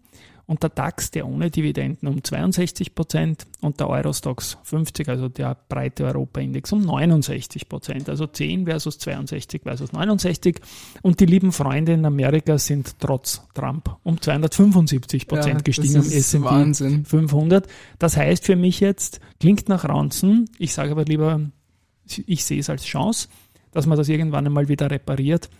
Und 0.48 0.62
der 0.62 0.70
DAX, 0.70 1.10
der 1.10 1.28
ohne 1.28 1.50
Dividenden 1.50 2.08
um 2.08 2.24
62 2.24 2.94
Prozent 2.94 3.46
und 3.60 3.78
der 3.80 3.90
Eurostox 3.90 4.56
50, 4.62 5.06
also 5.08 5.28
der 5.28 5.56
breite 5.68 6.06
Europa-Index 6.06 6.72
um 6.72 6.80
69 6.80 7.68
Prozent, 7.68 8.08
also 8.08 8.26
10 8.26 8.64
versus 8.64 8.98
62 8.98 9.62
versus 9.62 9.92
69 9.92 10.58
und 11.02 11.20
die 11.20 11.26
lieben 11.26 11.52
Freunde 11.52 11.92
in 11.92 12.06
Amerika 12.06 12.56
sind 12.56 12.98
trotz 12.98 13.42
Trump 13.52 13.94
um 14.02 14.20
275 14.20 15.28
Prozent 15.28 15.54
Ja, 15.56 15.60
gestiegen 15.60 15.94
das 15.94 16.06
am 16.06 16.12
ist 16.12 16.34
S&P 16.34 16.44
Wahnsinn. 16.44 17.04
500. 17.04 17.68
Das 17.98 18.16
heißt 18.16 18.42
für 18.42 18.56
mich 18.56 18.80
jetzt, 18.80 19.20
klingt 19.40 19.68
nach 19.68 19.84
Ranzen, 19.84 20.48
ich 20.58 20.72
sage 20.72 20.92
aber 20.92 21.04
lieber, 21.04 21.42
ich 22.26 22.42
sehe 22.46 22.60
es 22.60 22.70
als 22.70 22.84
Chance, 22.84 23.28
dass 23.72 23.84
man 23.84 23.98
das 23.98 24.08
irgendwann 24.08 24.46
einmal 24.46 24.68
wieder 24.68 24.90
repariert. 24.90 25.50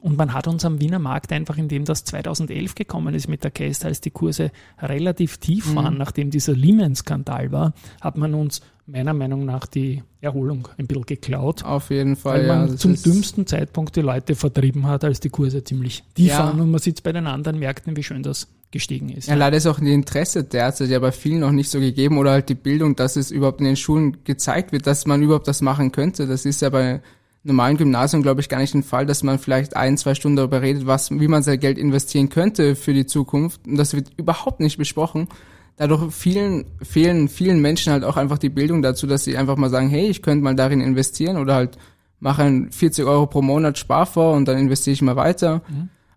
Und 0.00 0.16
man 0.16 0.32
hat 0.32 0.48
uns 0.48 0.64
am 0.64 0.80
Wiener 0.80 0.98
Markt 0.98 1.32
einfach, 1.32 1.58
indem 1.58 1.84
das 1.84 2.04
2011 2.04 2.74
gekommen 2.74 3.14
ist 3.14 3.28
mit 3.28 3.44
der 3.44 3.50
Case, 3.50 3.84
als 3.86 4.00
die 4.00 4.10
Kurse 4.10 4.50
relativ 4.80 5.36
tief 5.38 5.74
waren, 5.74 5.98
nachdem 5.98 6.30
dieser 6.30 6.54
Lehman-Skandal 6.54 7.52
war, 7.52 7.74
hat 8.00 8.16
man 8.16 8.32
uns 8.34 8.62
meiner 8.86 9.12
Meinung 9.14 9.44
nach 9.44 9.66
die 9.66 10.02
Erholung 10.20 10.68
ein 10.78 10.86
bisschen 10.86 11.06
geklaut, 11.06 11.64
Auf 11.64 11.90
jeden 11.90 12.16
Fall, 12.16 12.40
weil 12.40 12.46
ja. 12.46 12.56
man 12.56 12.66
das 12.68 12.80
zum 12.80 13.00
dümmsten 13.00 13.46
Zeitpunkt 13.46 13.94
die 13.96 14.00
Leute 14.00 14.34
vertrieben 14.34 14.86
hat, 14.86 15.04
als 15.04 15.20
die 15.20 15.30
Kurse 15.30 15.62
ziemlich 15.62 16.02
tief 16.14 16.28
Ja. 16.28 16.40
waren 16.40 16.60
und 16.60 16.70
man 16.70 16.80
sieht 16.80 17.02
bei 17.02 17.12
den 17.12 17.26
anderen 17.26 17.58
Märkten, 17.58 17.96
wie 17.96 18.02
schön 18.02 18.22
das 18.22 18.48
gestiegen 18.70 19.08
ist. 19.08 19.28
Ja, 19.28 19.34
leider 19.34 19.56
ist 19.56 19.66
auch 19.66 19.80
die 19.80 19.92
Interesse 19.92 20.44
derzeit 20.44 20.88
ja 20.90 20.98
bei 20.98 21.12
vielen 21.12 21.40
noch 21.40 21.52
nicht 21.52 21.70
so 21.70 21.80
gegeben 21.80 22.18
oder 22.18 22.32
halt 22.32 22.48
die 22.48 22.54
Bildung, 22.54 22.96
dass 22.96 23.16
es 23.16 23.30
überhaupt 23.30 23.60
in 23.60 23.66
den 23.66 23.76
Schulen 23.76 24.18
gezeigt 24.24 24.72
wird, 24.72 24.86
dass 24.86 25.06
man 25.06 25.22
überhaupt 25.22 25.48
das 25.48 25.60
machen 25.60 25.92
könnte. 25.92 26.26
Das 26.26 26.44
ist 26.44 26.62
ja 26.62 26.70
bei 26.70 27.00
normalen 27.42 27.76
Gymnasien, 27.76 28.22
glaube 28.22 28.40
ich, 28.40 28.48
gar 28.48 28.58
nicht 28.58 28.74
der 28.74 28.82
Fall, 28.82 29.06
dass 29.06 29.22
man 29.22 29.38
vielleicht 29.38 29.76
ein, 29.76 29.96
zwei 29.96 30.14
Stunden 30.14 30.36
darüber 30.36 30.62
redet, 30.62 30.86
was, 30.86 31.10
wie 31.10 31.28
man 31.28 31.42
sein 31.42 31.60
Geld 31.60 31.78
investieren 31.78 32.28
könnte 32.28 32.76
für 32.76 32.92
die 32.92 33.06
Zukunft. 33.06 33.66
Und 33.66 33.76
das 33.76 33.94
wird 33.94 34.10
überhaupt 34.16 34.60
nicht 34.60 34.76
besprochen. 34.76 35.28
Dadurch 35.76 36.12
vielen, 36.12 36.66
fehlen 36.82 37.28
vielen 37.28 37.62
Menschen 37.62 37.92
halt 37.92 38.04
auch 38.04 38.18
einfach 38.18 38.36
die 38.36 38.50
Bildung 38.50 38.82
dazu, 38.82 39.06
dass 39.06 39.24
sie 39.24 39.38
einfach 39.38 39.56
mal 39.56 39.70
sagen, 39.70 39.88
hey, 39.88 40.08
ich 40.08 40.20
könnte 40.20 40.44
mal 40.44 40.54
darin 40.54 40.82
investieren 40.82 41.38
oder 41.38 41.54
halt 41.54 41.78
machen 42.18 42.70
40 42.70 43.06
Euro 43.06 43.26
pro 43.26 43.40
Monat 43.40 43.78
Spar 43.78 44.04
vor 44.04 44.34
und 44.34 44.46
dann 44.46 44.58
investiere 44.58 44.92
ich 44.92 45.00
mal 45.00 45.16
weiter. 45.16 45.62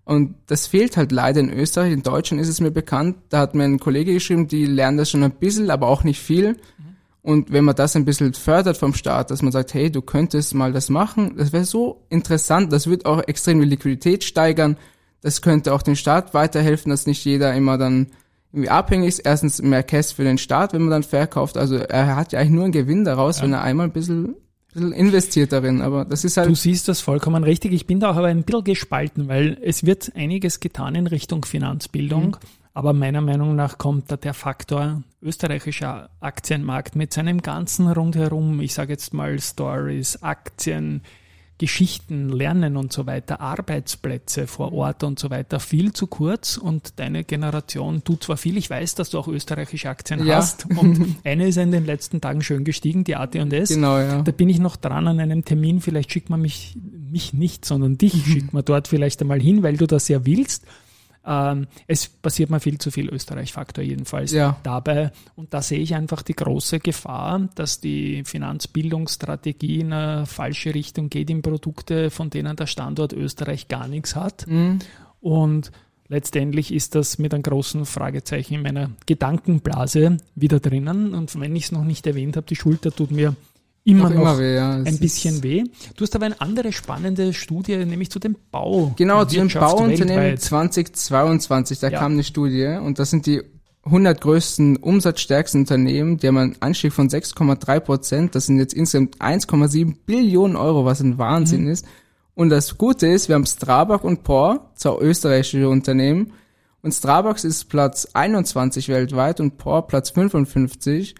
Und 0.05 0.35
das 0.47 0.67
fehlt 0.67 0.97
halt 0.97 1.13
leider 1.13 1.39
in 1.39 1.49
Österreich. 1.49 1.93
In 1.93 2.03
Deutschland 2.03 2.41
ist 2.41 2.49
es 2.49 2.59
mir 2.59 2.71
bekannt. 2.71 3.15
Da 3.29 3.39
hat 3.39 3.55
mir 3.55 3.63
ein 3.63 3.79
Kollege 3.79 4.13
geschrieben, 4.13 4.49
die 4.49 4.65
lernen 4.65 4.97
das 4.97 5.09
schon 5.09 5.23
ein 5.23 5.31
bisschen, 5.31 5.71
aber 5.71 5.87
auch 5.87 6.03
nicht 6.03 6.19
viel. 6.19 6.57
Und 7.23 7.53
wenn 7.53 7.63
man 7.63 7.75
das 7.75 7.95
ein 7.95 8.03
bisschen 8.03 8.33
fördert 8.33 8.77
vom 8.77 8.93
Staat, 8.93 9.31
dass 9.31 9.41
man 9.41 9.53
sagt, 9.53 9.73
hey, 9.73 9.89
du 9.89 10.01
könntest 10.01 10.53
mal 10.53 10.73
das 10.73 10.89
machen, 10.89 11.37
das 11.37 11.53
wäre 11.53 11.63
so 11.63 12.05
interessant. 12.09 12.71
Das 12.73 12.85
wird 12.87 13.05
auch 13.05 13.23
extrem 13.25 13.61
die 13.61 13.65
Liquidität 13.65 14.25
steigern. 14.25 14.77
Das 15.21 15.41
könnte 15.41 15.73
auch 15.73 15.81
dem 15.81 15.95
Staat 15.95 16.33
weiterhelfen, 16.33 16.89
dass 16.89 17.07
nicht 17.07 17.23
jeder 17.23 17.55
immer 17.55 17.77
dann 17.77 18.07
irgendwie 18.51 18.69
abhängig 18.69 19.07
ist. 19.07 19.19
Erstens 19.19 19.61
mehr 19.61 19.83
Cash 19.83 20.13
für 20.13 20.25
den 20.25 20.37
Staat, 20.37 20.73
wenn 20.73 20.81
man 20.81 20.91
dann 20.91 21.03
verkauft. 21.03 21.57
Also 21.57 21.77
er 21.77 22.17
hat 22.17 22.33
ja 22.33 22.39
eigentlich 22.39 22.51
nur 22.51 22.65
einen 22.65 22.73
Gewinn 22.73 23.05
daraus, 23.05 23.41
wenn 23.41 23.53
er 23.53 23.61
einmal 23.61 23.87
ein 23.87 23.93
bisschen, 23.93 24.35
investiert 24.75 25.53
darin. 25.53 25.81
Aber 25.81 26.03
das 26.03 26.25
ist 26.25 26.35
halt 26.35 26.49
Du 26.49 26.55
siehst 26.55 26.89
das 26.89 26.99
vollkommen 26.99 27.45
richtig. 27.45 27.71
Ich 27.71 27.87
bin 27.87 28.01
da 28.01 28.11
auch 28.11 28.17
aber 28.17 28.27
ein 28.27 28.43
bisschen 28.43 28.65
gespalten, 28.65 29.29
weil 29.29 29.57
es 29.61 29.85
wird 29.85 30.11
einiges 30.15 30.59
getan 30.59 30.95
in 30.95 31.07
Richtung 31.07 31.45
Finanzbildung. 31.45 32.35
Aber 32.75 32.93
meiner 32.93 33.21
Meinung 33.21 33.55
nach 33.55 33.77
kommt 33.77 34.11
da 34.11 34.17
der 34.17 34.33
Faktor 34.33 35.03
österreichischer 35.21 36.09
Aktienmarkt 36.19 36.95
mit 36.95 37.13
seinem 37.13 37.41
ganzen 37.41 37.87
Rundherum, 37.87 38.59
ich 38.61 38.73
sage 38.73 38.93
jetzt 38.93 39.13
mal 39.13 39.39
Stories, 39.39 40.23
Aktien, 40.23 41.01
Geschichten, 41.59 42.29
Lernen 42.29 42.75
und 42.75 42.91
so 42.91 43.05
weiter, 43.05 43.39
Arbeitsplätze 43.39 44.47
vor 44.47 44.73
Ort 44.73 45.03
und 45.03 45.19
so 45.19 45.29
weiter 45.29 45.59
viel 45.59 45.93
zu 45.93 46.07
kurz 46.07 46.57
und 46.57 46.99
deine 46.99 47.23
Generation 47.23 48.03
tut 48.03 48.23
zwar 48.23 48.37
viel, 48.37 48.57
ich 48.57 48.69
weiß, 48.71 48.95
dass 48.95 49.11
du 49.11 49.19
auch 49.19 49.27
österreichische 49.27 49.87
Aktien 49.87 50.25
Ja. 50.25 50.37
hast 50.37 50.65
und 50.75 51.15
eine 51.23 51.47
ist 51.47 51.57
in 51.57 51.71
den 51.71 51.85
letzten 51.85 52.21
Tagen 52.21 52.41
schön 52.41 52.63
gestiegen, 52.63 53.03
die 53.03 53.15
AT&S. 53.15 53.69
genau, 53.69 53.99
ja. 53.99 54.23
Da 54.23 54.31
bin 54.31 54.49
ich 54.49 54.59
noch 54.59 54.75
dran 54.75 55.07
an 55.07 55.19
einem 55.19 55.45
Termin. 55.45 55.79
Vielleicht 55.79 56.11
schickt 56.11 56.29
man 56.31 56.41
mich, 56.41 56.75
mich 57.11 57.33
nicht, 57.33 57.65
sondern 57.65 57.99
dich 57.99 58.13
schickt 58.25 58.51
man 58.51 58.65
dort 58.65 58.87
vielleicht 58.87 59.21
einmal 59.21 59.39
hin, 59.39 59.61
weil 59.61 59.77
du 59.77 59.85
das 59.85 60.07
ja 60.07 60.25
willst. 60.25 60.65
Ähm, 61.25 61.67
es 61.87 62.07
passiert 62.09 62.49
mir 62.49 62.59
viel 62.59 62.77
zu 62.79 62.91
viel 62.91 63.09
Österreich-Faktor 63.09 63.83
jedenfalls 63.83 64.31
Ja. 64.33 64.57
dabei. 64.63 65.11
Und 65.35 65.53
da 65.53 65.61
sehe 65.61 65.79
ich 65.79 65.95
einfach 65.95 66.21
die 66.21 66.33
große 66.35 66.79
Gefahr, 66.79 67.47
dass 67.55 67.79
die 67.79 68.23
Finanzbildungsstrategie 68.25 69.79
in 69.79 69.93
eine 69.93 70.25
falsche 70.25 70.73
Richtung 70.73 71.09
geht 71.09 71.29
in 71.29 71.41
Produkte, 71.41 72.09
von 72.09 72.29
denen 72.29 72.55
der 72.55 72.67
Standort 72.67 73.13
Österreich 73.13 73.67
gar 73.67 73.87
nichts 73.87 74.15
hat. 74.15 74.45
Mhm. 74.47 74.79
Und 75.21 75.71
letztendlich 76.09 76.73
ist 76.73 76.95
das 76.95 77.17
mit 77.17 77.33
einem 77.33 77.43
großen 77.43 77.85
Fragezeichen 77.85 78.55
in 78.55 78.61
meiner 78.61 78.91
Gedankenblase 79.05 80.17
wieder 80.35 80.59
drinnen. 80.59 81.13
Und 81.13 81.39
wenn 81.39 81.55
ich 81.55 81.65
es 81.65 81.71
noch 81.71 81.83
nicht 81.85 82.05
erwähnt 82.05 82.35
habe, 82.35 82.45
die 82.47 82.55
Schulter 82.55 82.91
tut 82.91 83.11
mir 83.11 83.35
immer 83.83 84.09
Noch 84.09 84.11
immer 84.15 84.37
weh, 84.39 84.55
ja. 84.55 84.71
Ein 84.75 84.97
bisschen 84.97 85.43
weh. 85.43 85.63
Du 85.95 86.03
hast 86.03 86.15
aber 86.15 86.25
eine 86.25 86.39
andere 86.39 86.71
spannende 86.71 87.33
Studie, 87.33 87.75
nämlich 87.77 88.09
zu 88.09 88.19
dem 88.19 88.35
Bau. 88.51 88.93
Genau, 88.95 89.25
zu 89.25 89.35
dem 89.35 89.49
Bauunternehmen 89.49 90.23
weltweit. 90.23 90.41
2022, 90.41 91.79
da 91.79 91.89
Ja. 91.89 91.99
kam 91.99 92.13
eine 92.13 92.23
Studie 92.23 92.77
und 92.81 92.99
das 92.99 93.09
sind 93.09 93.25
die 93.25 93.41
100 93.85 94.21
größten 94.21 94.77
umsatzstärksten 94.77 95.61
Unternehmen, 95.61 96.17
die 96.17 96.27
haben 96.29 96.37
einen 96.37 96.55
Anstieg 96.61 96.93
von 96.93 97.09
6,3 97.09 97.81
Prozent. 97.81 98.33
Das 98.33 98.45
sind 98.45 98.57
jetzt 98.57 98.73
insgesamt 98.73 99.19
1,7 99.21 99.97
Billionen 100.05 100.55
Euro, 100.55 100.85
was 100.85 101.01
ein 101.01 101.17
Wahnsinn 101.17 101.67
ist. 101.67 101.85
Und 102.33 102.49
das 102.49 102.77
Gute 102.77 103.07
ist, 103.07 103.27
wir 103.27 103.35
haben 103.35 103.45
Strabag 103.45 104.05
und 104.05 104.23
POR, 104.23 104.71
zwei 104.75 104.97
österreichische 105.01 105.67
Unternehmen. 105.67 106.31
Und 106.81 106.93
Strabag 106.93 107.43
ist 107.43 107.65
Platz 107.69 108.07
21 108.13 108.87
weltweit 108.87 109.41
und 109.41 109.57
POR 109.57 109.85
Platz 109.85 110.11
55. 110.11 111.15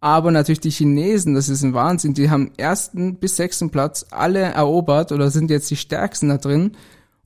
Aber 0.00 0.30
natürlich 0.30 0.60
die 0.60 0.70
Chinesen, 0.70 1.34
das 1.34 1.48
ist 1.48 1.62
ein 1.62 1.74
Wahnsinn, 1.74 2.14
die 2.14 2.30
haben 2.30 2.52
ersten 2.56 3.16
bis 3.16 3.36
sechsten 3.36 3.70
Platz 3.70 4.06
alle 4.10 4.40
erobert 4.40 5.10
oder 5.10 5.30
sind 5.30 5.50
jetzt 5.50 5.70
die 5.70 5.76
stärksten 5.76 6.28
da 6.28 6.38
drin. 6.38 6.72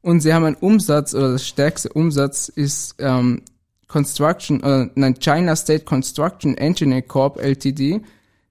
Und 0.03 0.21
sie 0.21 0.33
haben 0.33 0.45
einen 0.45 0.57
Umsatz, 0.57 1.15
oder 1.15 1.33
das 1.33 1.47
stärkste 1.47 1.91
Umsatz 1.91 2.49
ist 2.49 2.95
ähm, 2.99 3.43
Construction, 3.87 4.63
äh, 4.63 4.89
nein, 4.95 5.19
China 5.19 5.57
State 5.57 5.85
Construction 5.85 6.57
Engineer 6.57 7.03
Corp 7.03 7.39
Ltd. 7.43 8.01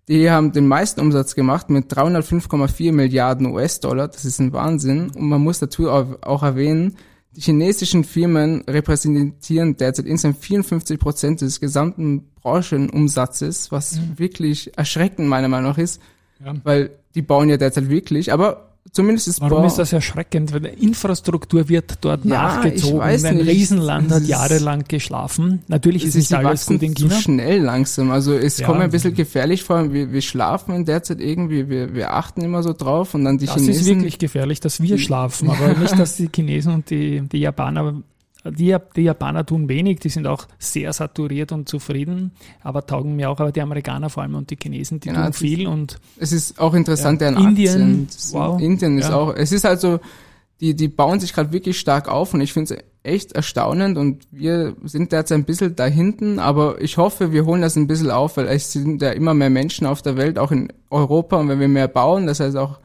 Die 0.09 0.29
haben 0.29 0.51
den 0.51 0.67
meisten 0.67 0.99
Umsatz 1.01 1.33
gemacht 1.33 1.69
mit 1.69 1.91
305,4 1.93 2.91
Milliarden 2.91 3.47
US-Dollar. 3.47 4.07
Das 4.07 4.25
ist 4.25 4.39
ein 4.39 4.53
Wahnsinn. 4.53 5.11
Und 5.11 5.29
man 5.29 5.41
muss 5.41 5.59
dazu 5.59 5.89
auch, 5.89 6.21
auch 6.21 6.43
erwähnen, 6.43 6.97
die 7.36 7.41
chinesischen 7.41 8.03
Firmen 8.03 8.63
repräsentieren 8.67 9.77
derzeit 9.77 10.05
insgesamt 10.05 10.43
54 10.43 11.00
Prozent 11.00 11.41
des 11.41 11.59
gesamten 11.59 12.29
Branchenumsatzes, 12.41 13.71
was 13.71 14.00
wirklich 14.17 14.75
erschreckend 14.77 15.27
meiner 15.27 15.48
Meinung 15.48 15.71
nach 15.71 15.77
ist, 15.77 16.01
Ja. 16.43 16.55
weil 16.63 16.91
die 17.15 17.21
bauen 17.21 17.50
ja 17.50 17.57
derzeit 17.57 17.89
wirklich, 17.89 18.31
aber 18.31 18.68
zumindest 18.91 19.27
ist 19.27 19.41
Warum 19.41 19.59
Bau- 19.62 19.67
ist 19.67 19.75
das 19.77 19.93
erschreckend? 19.93 20.51
Weil 20.53 20.62
die 20.62 20.83
Infrastruktur 20.86 21.69
wird 21.69 21.98
dort 22.01 22.25
Ja, 22.25 22.43
nachgezogen. 22.57 22.95
ich 22.98 23.03
weiß 23.03 23.24
Ein 23.25 23.38
nicht. 23.38 23.48
Riesenland 23.50 24.09
Es 24.12 24.17
hat 24.17 24.24
jahrelang 24.24 24.83
geschlafen. 24.88 25.62
Natürlich 25.67 26.05
ist 26.05 26.13
Sie 26.13 26.19
nicht 26.19 26.33
alles 26.33 26.65
gut 26.65 26.81
in 26.81 26.95
zu 26.95 27.03
China. 27.07 27.19
schnell 27.21 27.62
langsam. 27.62 28.12
Also 28.12 28.33
es 28.33 28.57
Ja. 28.57 28.65
kommt 28.67 28.81
ein 28.81 28.89
bisschen 28.91 29.13
gefährlich 29.13 29.63
vor. 29.63 29.93
Wir, 29.93 30.12
wir 30.12 30.21
schlafen 30.21 30.74
in 30.75 30.86
der 30.86 31.03
Zeit 31.03 31.19
irgendwie, 31.21 31.69
wir, 31.69 31.93
wir 31.93 32.13
achten 32.13 32.41
immer 32.41 32.63
so 32.63 32.74
drauf 32.74 33.13
und 33.13 33.25
dann 33.25 33.38
die 33.38 33.45
Das 33.45 33.55
Chinesen. 33.55 33.81
ist 33.81 33.88
wirklich 33.88 34.17
gefährlich, 34.19 34.59
dass 34.59 34.81
wir 34.81 34.98
schlafen, 34.98 35.50
aber 35.50 35.74
nicht, 35.79 35.98
dass 36.00 36.15
die 36.17 36.29
Chinesen 36.33 36.74
und 36.74 36.89
die, 36.89 37.21
die 37.21 37.39
Japaner, 37.39 38.01
die, 38.51 38.75
die 38.96 39.01
Japaner 39.01 39.46
tun 39.46 39.70
wenig, 39.70 40.00
die 40.00 40.10
sind 40.10 40.27
auch 40.27 40.46
sehr 40.58 40.91
saturiert 40.94 41.51
und 41.51 41.68
zufrieden, 41.70 42.32
aber 42.62 42.86
taugen 42.86 43.15
mir 43.15 43.29
auch, 43.29 43.39
aber 43.39 43.51
die 43.51 43.62
Amerikaner 43.62 44.10
vor 44.10 44.24
allem 44.24 44.36
und 44.36 44.50
die 44.50 44.58
Chinesen, 44.62 45.00
die 45.00 45.10
Genau, 45.10 45.25
tun 45.25 45.34
viel 45.34 45.68
und 45.68 46.00
es 46.18 46.32
ist 46.32 46.60
auch 46.60 46.74
interessant, 46.74 47.22
Ja. 47.22 47.32
deren 47.32 47.48
Indien. 47.50 48.08
Das- 48.08 48.34
wow. 48.34 48.60
Indien 48.62 48.98
ist 48.98 49.10
Ja. 49.10 49.15
auch, 49.15 49.34
es 49.36 49.51
ist 49.51 49.65
also, 49.65 50.00
die, 50.62 50.75
die 50.75 50.88
bauen 50.89 51.20
sich 51.20 51.34
gerade 51.34 51.53
wirklich 51.53 51.79
stark 51.79 52.10
auf 52.10 52.34
und 52.34 52.41
ich 52.41 52.51
finde 52.53 52.74
es 52.75 52.84
echt 53.01 53.32
erstaunend 53.32 53.98
und 53.98 54.27
wir 54.29 54.75
sind 54.84 55.12
derzeit 55.13 55.38
ein 55.38 55.46
bisschen 55.46 55.75
da 55.75 55.86
hinten, 55.86 56.38
aber 56.38 56.82
ich 56.82 56.98
hoffe, 56.98 57.32
wir 57.32 57.46
holen 57.46 57.62
das 57.62 57.77
ein 57.77 57.88
bisschen 57.88 58.12
auf, 58.12 58.36
weil 58.36 58.48
es 58.48 58.74
sind 58.74 59.01
ja 59.01 59.12
immer 59.12 59.34
mehr 59.34 59.50
Menschen 59.50 59.88
auf 59.88 60.01
der 60.01 60.18
Welt, 60.18 60.38
auch 60.38 60.51
in 60.51 60.68
Europa 60.89 61.38
und 61.38 61.48
wenn 61.48 61.62
wir 61.62 61.70
mehr 61.70 61.88
bauen, 61.88 62.27
das 62.27 62.41
heißt 62.41 62.58
auch, 62.58 62.79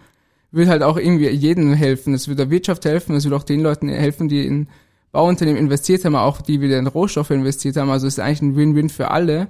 wird 0.53 0.69
halt 0.69 0.85
auch 0.85 0.97
irgendwie 0.99 1.29
jedem 1.31 1.73
helfen. 1.75 2.15
Es 2.15 2.29
wird 2.29 2.39
der 2.39 2.49
Wirtschaft 2.49 2.85
helfen, 2.85 3.17
es 3.17 3.25
wird 3.25 3.35
auch 3.35 3.43
den 3.43 3.61
Leuten 3.61 3.89
helfen, 3.89 4.29
die 4.29 4.47
in 4.47 4.69
Bauunternehmen 5.15 5.59
investiert 5.59 6.05
haben, 6.05 6.17
auch 6.17 6.43
die 6.43 6.61
wieder 6.61 6.79
in 6.79 6.87
Rohstoffe 6.87 7.31
investiert 7.31 7.77
haben. 7.77 7.89
Also 7.89 8.07
es 8.07 8.15
ist 8.15 8.19
eigentlich 8.21 8.43
ein 8.43 8.57
Win-Win 8.57 8.91
für 8.91 9.11
alle. 9.11 9.47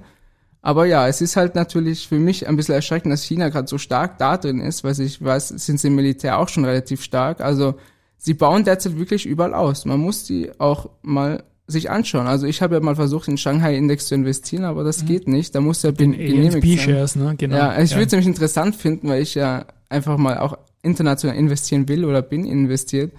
Aber 0.61 0.85
ja, 0.85 1.07
es 1.07 1.21
ist 1.21 1.35
halt 1.35 1.55
natürlich 1.55 2.07
für 2.07 2.17
mich 2.19 2.47
ein 2.47 2.55
bisschen 2.55 2.75
erschreckend, 2.75 3.11
dass 3.11 3.23
China 3.23 3.49
gerade 3.49 3.67
so 3.67 3.77
stark 3.77 4.17
da 4.17 4.37
drin 4.37 4.59
ist, 4.61 4.83
weil 4.83 4.99
ich 4.99 5.23
weiß, 5.23 5.49
sind 5.49 5.79
sie 5.79 5.87
im 5.87 5.95
Militär 5.95 6.39
auch 6.39 6.49
schon 6.49 6.65
relativ 6.65 7.03
stark. 7.03 7.41
Also 7.41 7.75
sie 8.17 8.33
bauen 8.35 8.63
derzeit 8.63 8.97
wirklich 8.97 9.25
überall 9.25 9.53
aus. 9.53 9.85
Man 9.85 9.99
muss 9.99 10.23
die 10.23 10.51
auch 10.59 10.89
mal 11.01 11.43
sich 11.67 11.89
anschauen. 11.89 12.27
Also 12.27 12.45
ich 12.45 12.61
habe 12.61 12.75
ja 12.75 12.81
mal 12.81 12.95
versucht, 12.95 13.27
in 13.27 13.33
den 13.33 13.37
Shanghai-Index 13.39 14.07
zu 14.07 14.15
investieren, 14.15 14.65
aber 14.65 14.83
das 14.83 15.05
geht 15.05 15.27
nicht. 15.27 15.55
Da 15.55 15.61
muss 15.61 15.81
ja 15.81 15.89
ben- 15.89 16.11
genehmigt 16.11 16.53
sein. 16.53 16.61
ANP-Shares, 16.61 17.15
ne? 17.15 17.33
Genau. 17.37 17.55
Ja, 17.55 17.81
ich 17.81 17.91
würde 17.93 18.05
es 18.05 18.11
nämlich 18.11 18.27
interessant 18.27 18.75
finden, 18.75 19.09
weil 19.09 19.23
ich 19.23 19.33
ja 19.33 19.65
einfach 19.89 20.17
mal 20.17 20.37
auch 20.37 20.57
international 20.83 21.35
investieren 21.35 21.87
will 21.89 22.05
oder 22.05 22.21
bin 22.21 22.45
investiert. 22.45 23.13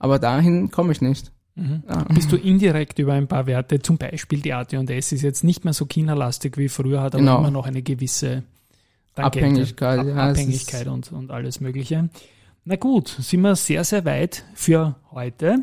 Aber 0.00 0.18
dahin 0.18 0.72
komme 0.72 0.90
ich 0.92 1.00
nicht. 1.00 1.30
Bist 2.14 2.30
du 2.30 2.36
indirekt 2.36 2.98
über 2.98 3.14
ein 3.14 3.26
paar 3.28 3.46
Werte, 3.46 3.80
zum 3.80 3.96
Beispiel 3.96 4.40
die 4.40 4.52
AT&S 4.52 5.12
ist 5.12 5.22
jetzt 5.22 5.42
nicht 5.42 5.64
mehr 5.64 5.72
so 5.72 5.86
China-lastig 5.86 6.58
wie 6.58 6.68
früher, 6.68 7.00
hat 7.00 7.14
aber 7.14 7.22
Genau. 7.22 7.38
immer 7.38 7.50
noch 7.50 7.66
eine 7.66 7.80
gewisse 7.82 8.42
Tangente, 9.14 9.38
Abhängigkeit, 9.38 9.98
Ab 10.00 10.06
ja, 10.06 10.14
Abhängigkeit 10.16 10.86
und, 10.86 11.10
und 11.12 11.30
alles 11.30 11.60
Mögliche. 11.60 12.10
Na 12.66 12.76
gut, 12.76 13.08
sind 13.08 13.40
wir 13.40 13.56
sehr, 13.56 13.84
sehr 13.84 14.04
weit 14.04 14.44
für 14.54 14.96
heute. 15.12 15.60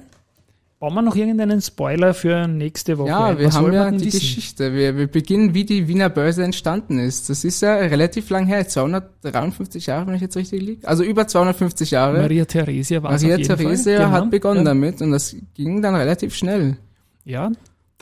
Bauen 0.84 0.96
wir 0.96 1.02
noch 1.02 1.16
irgendeinen 1.16 1.62
Spoiler 1.62 2.14
für 2.14 2.46
nächste 2.46 2.98
Woche? 2.98 3.08
Ja, 3.08 3.40
wir 3.40 3.48
Was 3.48 3.56
haben 3.56 3.72
ja 3.72 3.90
die 3.90 4.04
wissen? 4.04 4.20
Geschichte. 4.20 4.74
Wir, 4.74 4.98
wir 4.98 5.08
beginnen, 5.08 5.54
wie 5.54 5.64
die 5.64 5.88
Wiener 5.88 6.10
Börse 6.10 6.44
entstanden 6.44 7.00
ist. 7.00 7.30
Das 7.30 7.46
ist 7.46 7.62
ja 7.62 7.76
relativ 7.76 8.30
lang 8.30 8.48
her, 8.48 8.68
253 8.68 9.86
Jahre, 9.86 10.08
wenn 10.08 10.16
ich 10.16 10.22
jetzt 10.22 10.36
richtig 10.36 10.62
liege. 10.62 10.86
Also 10.86 11.06
über 11.06 11.26
250 11.26 11.92
Jahre. 11.92 12.20
Maria 12.20 12.44
Theresia 12.44 13.02
war 13.02 13.12
Maria 13.12 13.38
Theresia. 13.38 14.00
Genau. 14.00 14.12
hat 14.12 14.30
begonnen 14.30 14.58
ja. 14.58 14.64
damit 14.66 15.02
und 15.02 15.12
das 15.12 15.34
ging 15.54 15.82
dann 15.82 15.96
relativ 15.96 16.36
schnell. 16.36 16.76
Ja, 17.24 17.50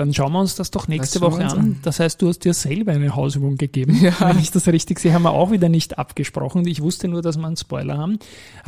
dann 0.01 0.13
schauen 0.15 0.31
wir 0.34 0.39
uns 0.39 0.55
das 0.55 0.72
doch 0.72 0.88
nächste 0.88 1.20
Das 1.20 1.31
Woche 1.31 1.46
an. 1.46 1.58
an. 1.60 1.79
Das 1.84 2.00
heißt, 2.00 2.22
du 2.22 2.27
hast 2.29 2.39
dir 2.43 2.53
selber 2.55 2.91
eine 2.93 3.15
Hausübung 3.15 3.55
gegeben. 3.58 3.96
Ja. 4.01 4.13
Wenn 4.20 4.39
ich 4.39 4.50
das 4.51 4.67
richtig 4.67 5.00
sehe, 5.00 5.13
haben 5.13 5.22
wir 5.24 5.31
auch 5.31 5.51
wieder 5.51 5.70
nicht 5.70 6.00
abgesprochen. 6.00 6.65
Ich 6.67 6.81
wusste 6.81 7.08
nur, 7.08 7.22
dass 7.22 7.38
wir 7.38 7.46
einen 7.46 7.55
Spoiler 7.58 7.98
haben. 7.98 8.17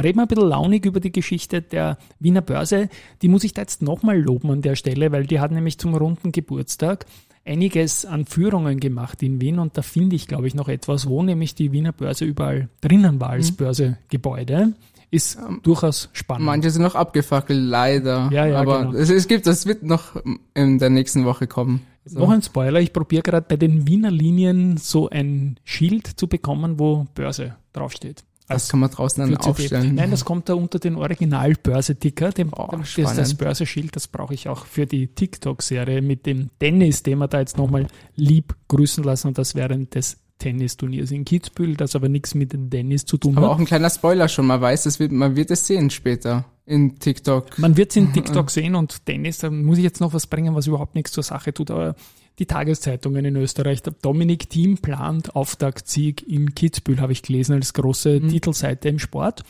Reden 0.02 0.20
wir 0.20 0.24
ein 0.24 0.28
bisschen 0.28 0.48
launig 0.48 0.86
über 0.86 1.00
die 1.00 1.12
Geschichte 1.12 1.62
der 1.63 1.98
Wiener 2.20 2.42
Börse. 2.42 2.88
Die 3.24 3.28
muss 3.30 3.44
ich 3.44 3.54
da 3.54 3.62
jetzt 3.62 3.82
nochmal 3.82 4.20
loben 4.22 4.52
an 4.52 4.62
der 4.62 4.75
Stelle, 4.75 5.12
weil 5.12 5.25
die 5.25 5.40
hat 5.40 5.52
nämlich 5.52 5.80
zum 5.80 5.96
runden 5.96 6.32
Geburtstag 6.32 7.06
einiges 7.46 8.06
an 8.06 8.25
Führungen 8.25 8.80
gemacht 8.80 9.22
in 9.24 9.42
Wien 9.42 9.60
und 9.60 9.78
da 9.78 9.82
finde 9.82 10.16
ich, 10.16 10.28
glaube 10.28 10.48
ich, 10.48 10.54
noch 10.56 10.70
etwas, 10.70 11.10
wo 11.10 11.24
nämlich 11.24 11.56
die 11.56 11.72
Wiener 11.74 11.92
Börse 11.92 12.24
überall 12.25 12.70
drinnen 12.80 13.20
war 13.20 13.30
Mhm. 13.30 13.34
als 13.34 13.52
Börsegebäude. 13.52 14.74
Ist 15.13 15.38
durchaus 15.62 16.10
spannend. 16.13 16.46
Manche 16.48 16.72
sind 16.72 16.82
noch 16.82 16.96
abgefackelt, 16.96 17.60
leider. 17.62 18.29
Ja, 18.32 18.46
ja, 18.48 18.60
Aber 18.60 18.86
genau. 18.86 18.98
es, 18.98 19.10
es 19.12 19.27
gibt, 19.27 19.46
das 19.46 19.65
wird 19.67 19.84
noch 19.84 20.15
in 20.55 20.79
der 20.79 20.89
nächsten 20.89 21.24
Woche 21.25 21.46
kommen. 21.46 21.82
So. 22.05 22.20
Noch 22.20 22.32
ein 22.32 22.41
Spoiler, 22.41 22.79
ich 22.82 22.91
probiere 22.91 23.22
gerade 23.22 23.46
bei 23.48 23.55
den 23.55 23.88
Wiener 23.88 24.10
Linien 24.12 24.77
so 24.77 25.10
ein 25.10 25.60
Schild 25.63 26.08
zu 26.08 26.27
bekommen, 26.27 26.79
wo 26.79 27.05
Börse 27.13 27.55
draufsteht. 27.74 28.24
das 28.48 28.67
kann 28.70 28.79
man 28.82 28.89
draußen 28.89 29.24
dann 29.24 29.38
aufstellen. 29.38 29.96
Nein, 29.96 30.12
das 30.12 30.25
kommt 30.25 30.50
da 30.50 30.53
unter 30.55 30.79
den 30.79 30.96
Original-Börse-Ticker. 30.96 32.32
Dem- 32.32 32.51
Oh, 32.55 32.67
dem- 32.72 32.82
das 32.82 32.98
ist 32.98 33.17
das. 33.17 33.34
Börseschild, 33.36 33.96
das 33.96 34.08
brauche 34.08 34.34
ich 34.34 34.50
auch 34.50 34.65
für 34.65 34.86
die 34.86 35.08
TikTok-Serie 35.08 36.01
mit 36.01 36.25
dem 36.25 36.50
Dennis, 36.60 37.03
den 37.03 37.20
wir 37.20 37.27
da 37.27 37.39
jetzt 37.39 37.58
nochmal 37.58 37.88
lieb 38.15 38.55
grüßen 38.67 39.03
lassen 39.03 39.27
und 39.29 39.38
das 39.38 39.55
während 39.55 39.96
des 39.96 40.17
Tennisturniers 40.44 41.12
in 41.12 41.26
Kitzbühel, 41.26 41.76
das 41.76 41.96
aber 41.96 42.10
nichts 42.10 42.36
mit 42.36 42.54
dem 42.54 42.70
Dennis 42.70 43.06
zu 43.06 43.18
tun 43.18 43.38
Aber 43.38 43.48
hat. 43.48 43.56
auch 43.56 43.60
ein 43.60 43.66
kleiner 43.66 43.90
Spoiler 43.90 44.28
schon, 44.28 44.46
man 44.48 44.60
weiß, 44.62 44.84
das 44.84 45.00
wird, 45.00 45.12
man 45.12 45.36
wird 45.36 45.52
es 45.52 45.66
sehen 45.68 45.90
später 45.90 46.46
in 46.66 47.00
TikTok. 47.00 47.58
Man 47.60 47.78
wird 47.78 47.92
es 47.92 47.96
in 47.98 48.12
TikTok 48.14 48.52
sehen 48.52 48.76
und 48.76 49.08
Dennis, 49.08 49.38
da 49.40 49.50
muss 49.50 49.78
ich 49.78 49.84
jetzt 49.84 50.02
noch 50.02 50.14
was 50.14 50.28
bringen, 50.28 50.54
was 50.56 50.68
überhaupt 50.68 50.96
nichts 50.96 51.12
zur 51.12 51.24
Sache 51.24 51.54
tut, 51.54 51.72
aber 51.72 51.96
die 52.40 52.46
Tageszeitungen 52.46 53.26
in 53.26 53.36
Österreich, 53.36 53.82
Dominik 54.02 54.50
Thiem 54.50 54.78
plant 54.80 55.36
Auftaktsieg 55.36 56.28
in 56.28 56.56
Kitzbühel, 56.56 57.00
habe 57.00 57.12
ich 57.14 57.22
gelesen, 57.22 57.54
als 57.54 57.74
große 57.74 58.20
Mhm. 58.22 58.30
Titelseite 58.30 58.90
im 58.90 59.00
Sport. 59.00 59.44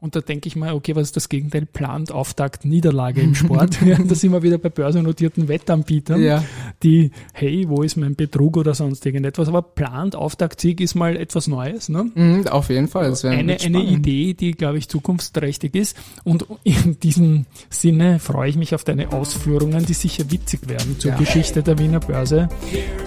Und 0.00 0.16
da 0.16 0.20
denke 0.20 0.46
ich 0.48 0.56
mal, 0.56 0.72
okay, 0.72 0.96
was 0.96 1.02
ist 1.08 1.16
das 1.16 1.28
Gegenteil? 1.28 1.66
Plant 1.66 2.10
Auftakt 2.10 2.64
Niederlage 2.64 3.20
im 3.20 3.34
Sport. 3.34 3.82
ja, 3.86 3.98
da 3.98 4.14
sind 4.14 4.32
wir 4.32 4.42
wieder 4.42 4.56
bei 4.56 4.70
börsennotierten 4.70 5.46
Wettanbietern, 5.48 6.22
Ja. 6.22 6.42
die, 6.82 7.10
hey, 7.34 7.66
wo 7.68 7.82
ist 7.82 7.96
mein 7.96 8.14
Betrug 8.16 8.56
oder 8.56 8.74
sonst 8.74 9.04
irgendetwas? 9.04 9.48
Aber 9.48 9.60
plant 9.60 10.16
Auftaktsieg 10.16 10.80
ist 10.80 10.94
mal 10.94 11.16
etwas 11.16 11.48
Neues. 11.48 11.88
Ne? 11.90 12.10
Mhm, 12.14 12.46
auf 12.48 12.70
jeden 12.70 12.88
Fall. 12.88 13.14
Eine, 13.24 13.60
eine 13.60 13.82
Idee, 13.82 14.32
die, 14.34 14.52
glaube 14.52 14.78
ich, 14.78 14.88
zukunftsträchtig 14.88 15.74
ist. 15.74 15.96
Und 16.24 16.46
in 16.64 16.98
diesem 17.00 17.44
Sinne 17.68 18.18
freue 18.20 18.48
ich 18.48 18.56
mich 18.56 18.74
auf 18.74 18.84
deine 18.84 19.12
Ausführungen, 19.12 19.84
die 19.84 19.92
sicher 19.94 20.30
witzig 20.30 20.68
werden 20.68 20.98
zur 20.98 21.10
Ja. 21.12 21.18
Geschichte 21.18 21.62
der 21.62 21.78
Wiener 21.78 22.00
Börse. 22.00 22.48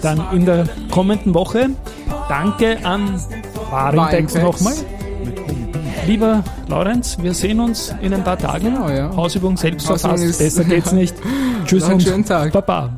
Dann 0.02 0.22
in 0.32 0.44
der 0.46 0.68
kommenden 0.90 1.34
Woche. 1.34 1.70
Danke 2.28 2.84
an 2.86 3.20
Warentext. 3.70 4.36
nochmal. 4.36 4.74
Lieber 6.06 6.44
Lorenz, 6.68 7.16
wir 7.20 7.34
sehen 7.34 7.60
uns 7.60 7.94
in 8.00 8.12
ein 8.12 8.24
paar 8.24 8.38
Tagen. 8.38 8.66
Genau, 8.66 8.88
ja. 8.88 9.14
Hausübung 9.14 9.56
selbst 9.56 9.88
Hausübung 9.88 10.18
verfasst. 10.18 10.38
Besser 10.38 10.64
geht's 10.64 10.92
nicht. 10.92 11.16
Tschüss 11.64 11.84
und 11.84 12.02
schönen 12.02 12.24
Tag. 12.24 12.52
Baba. 12.52 12.90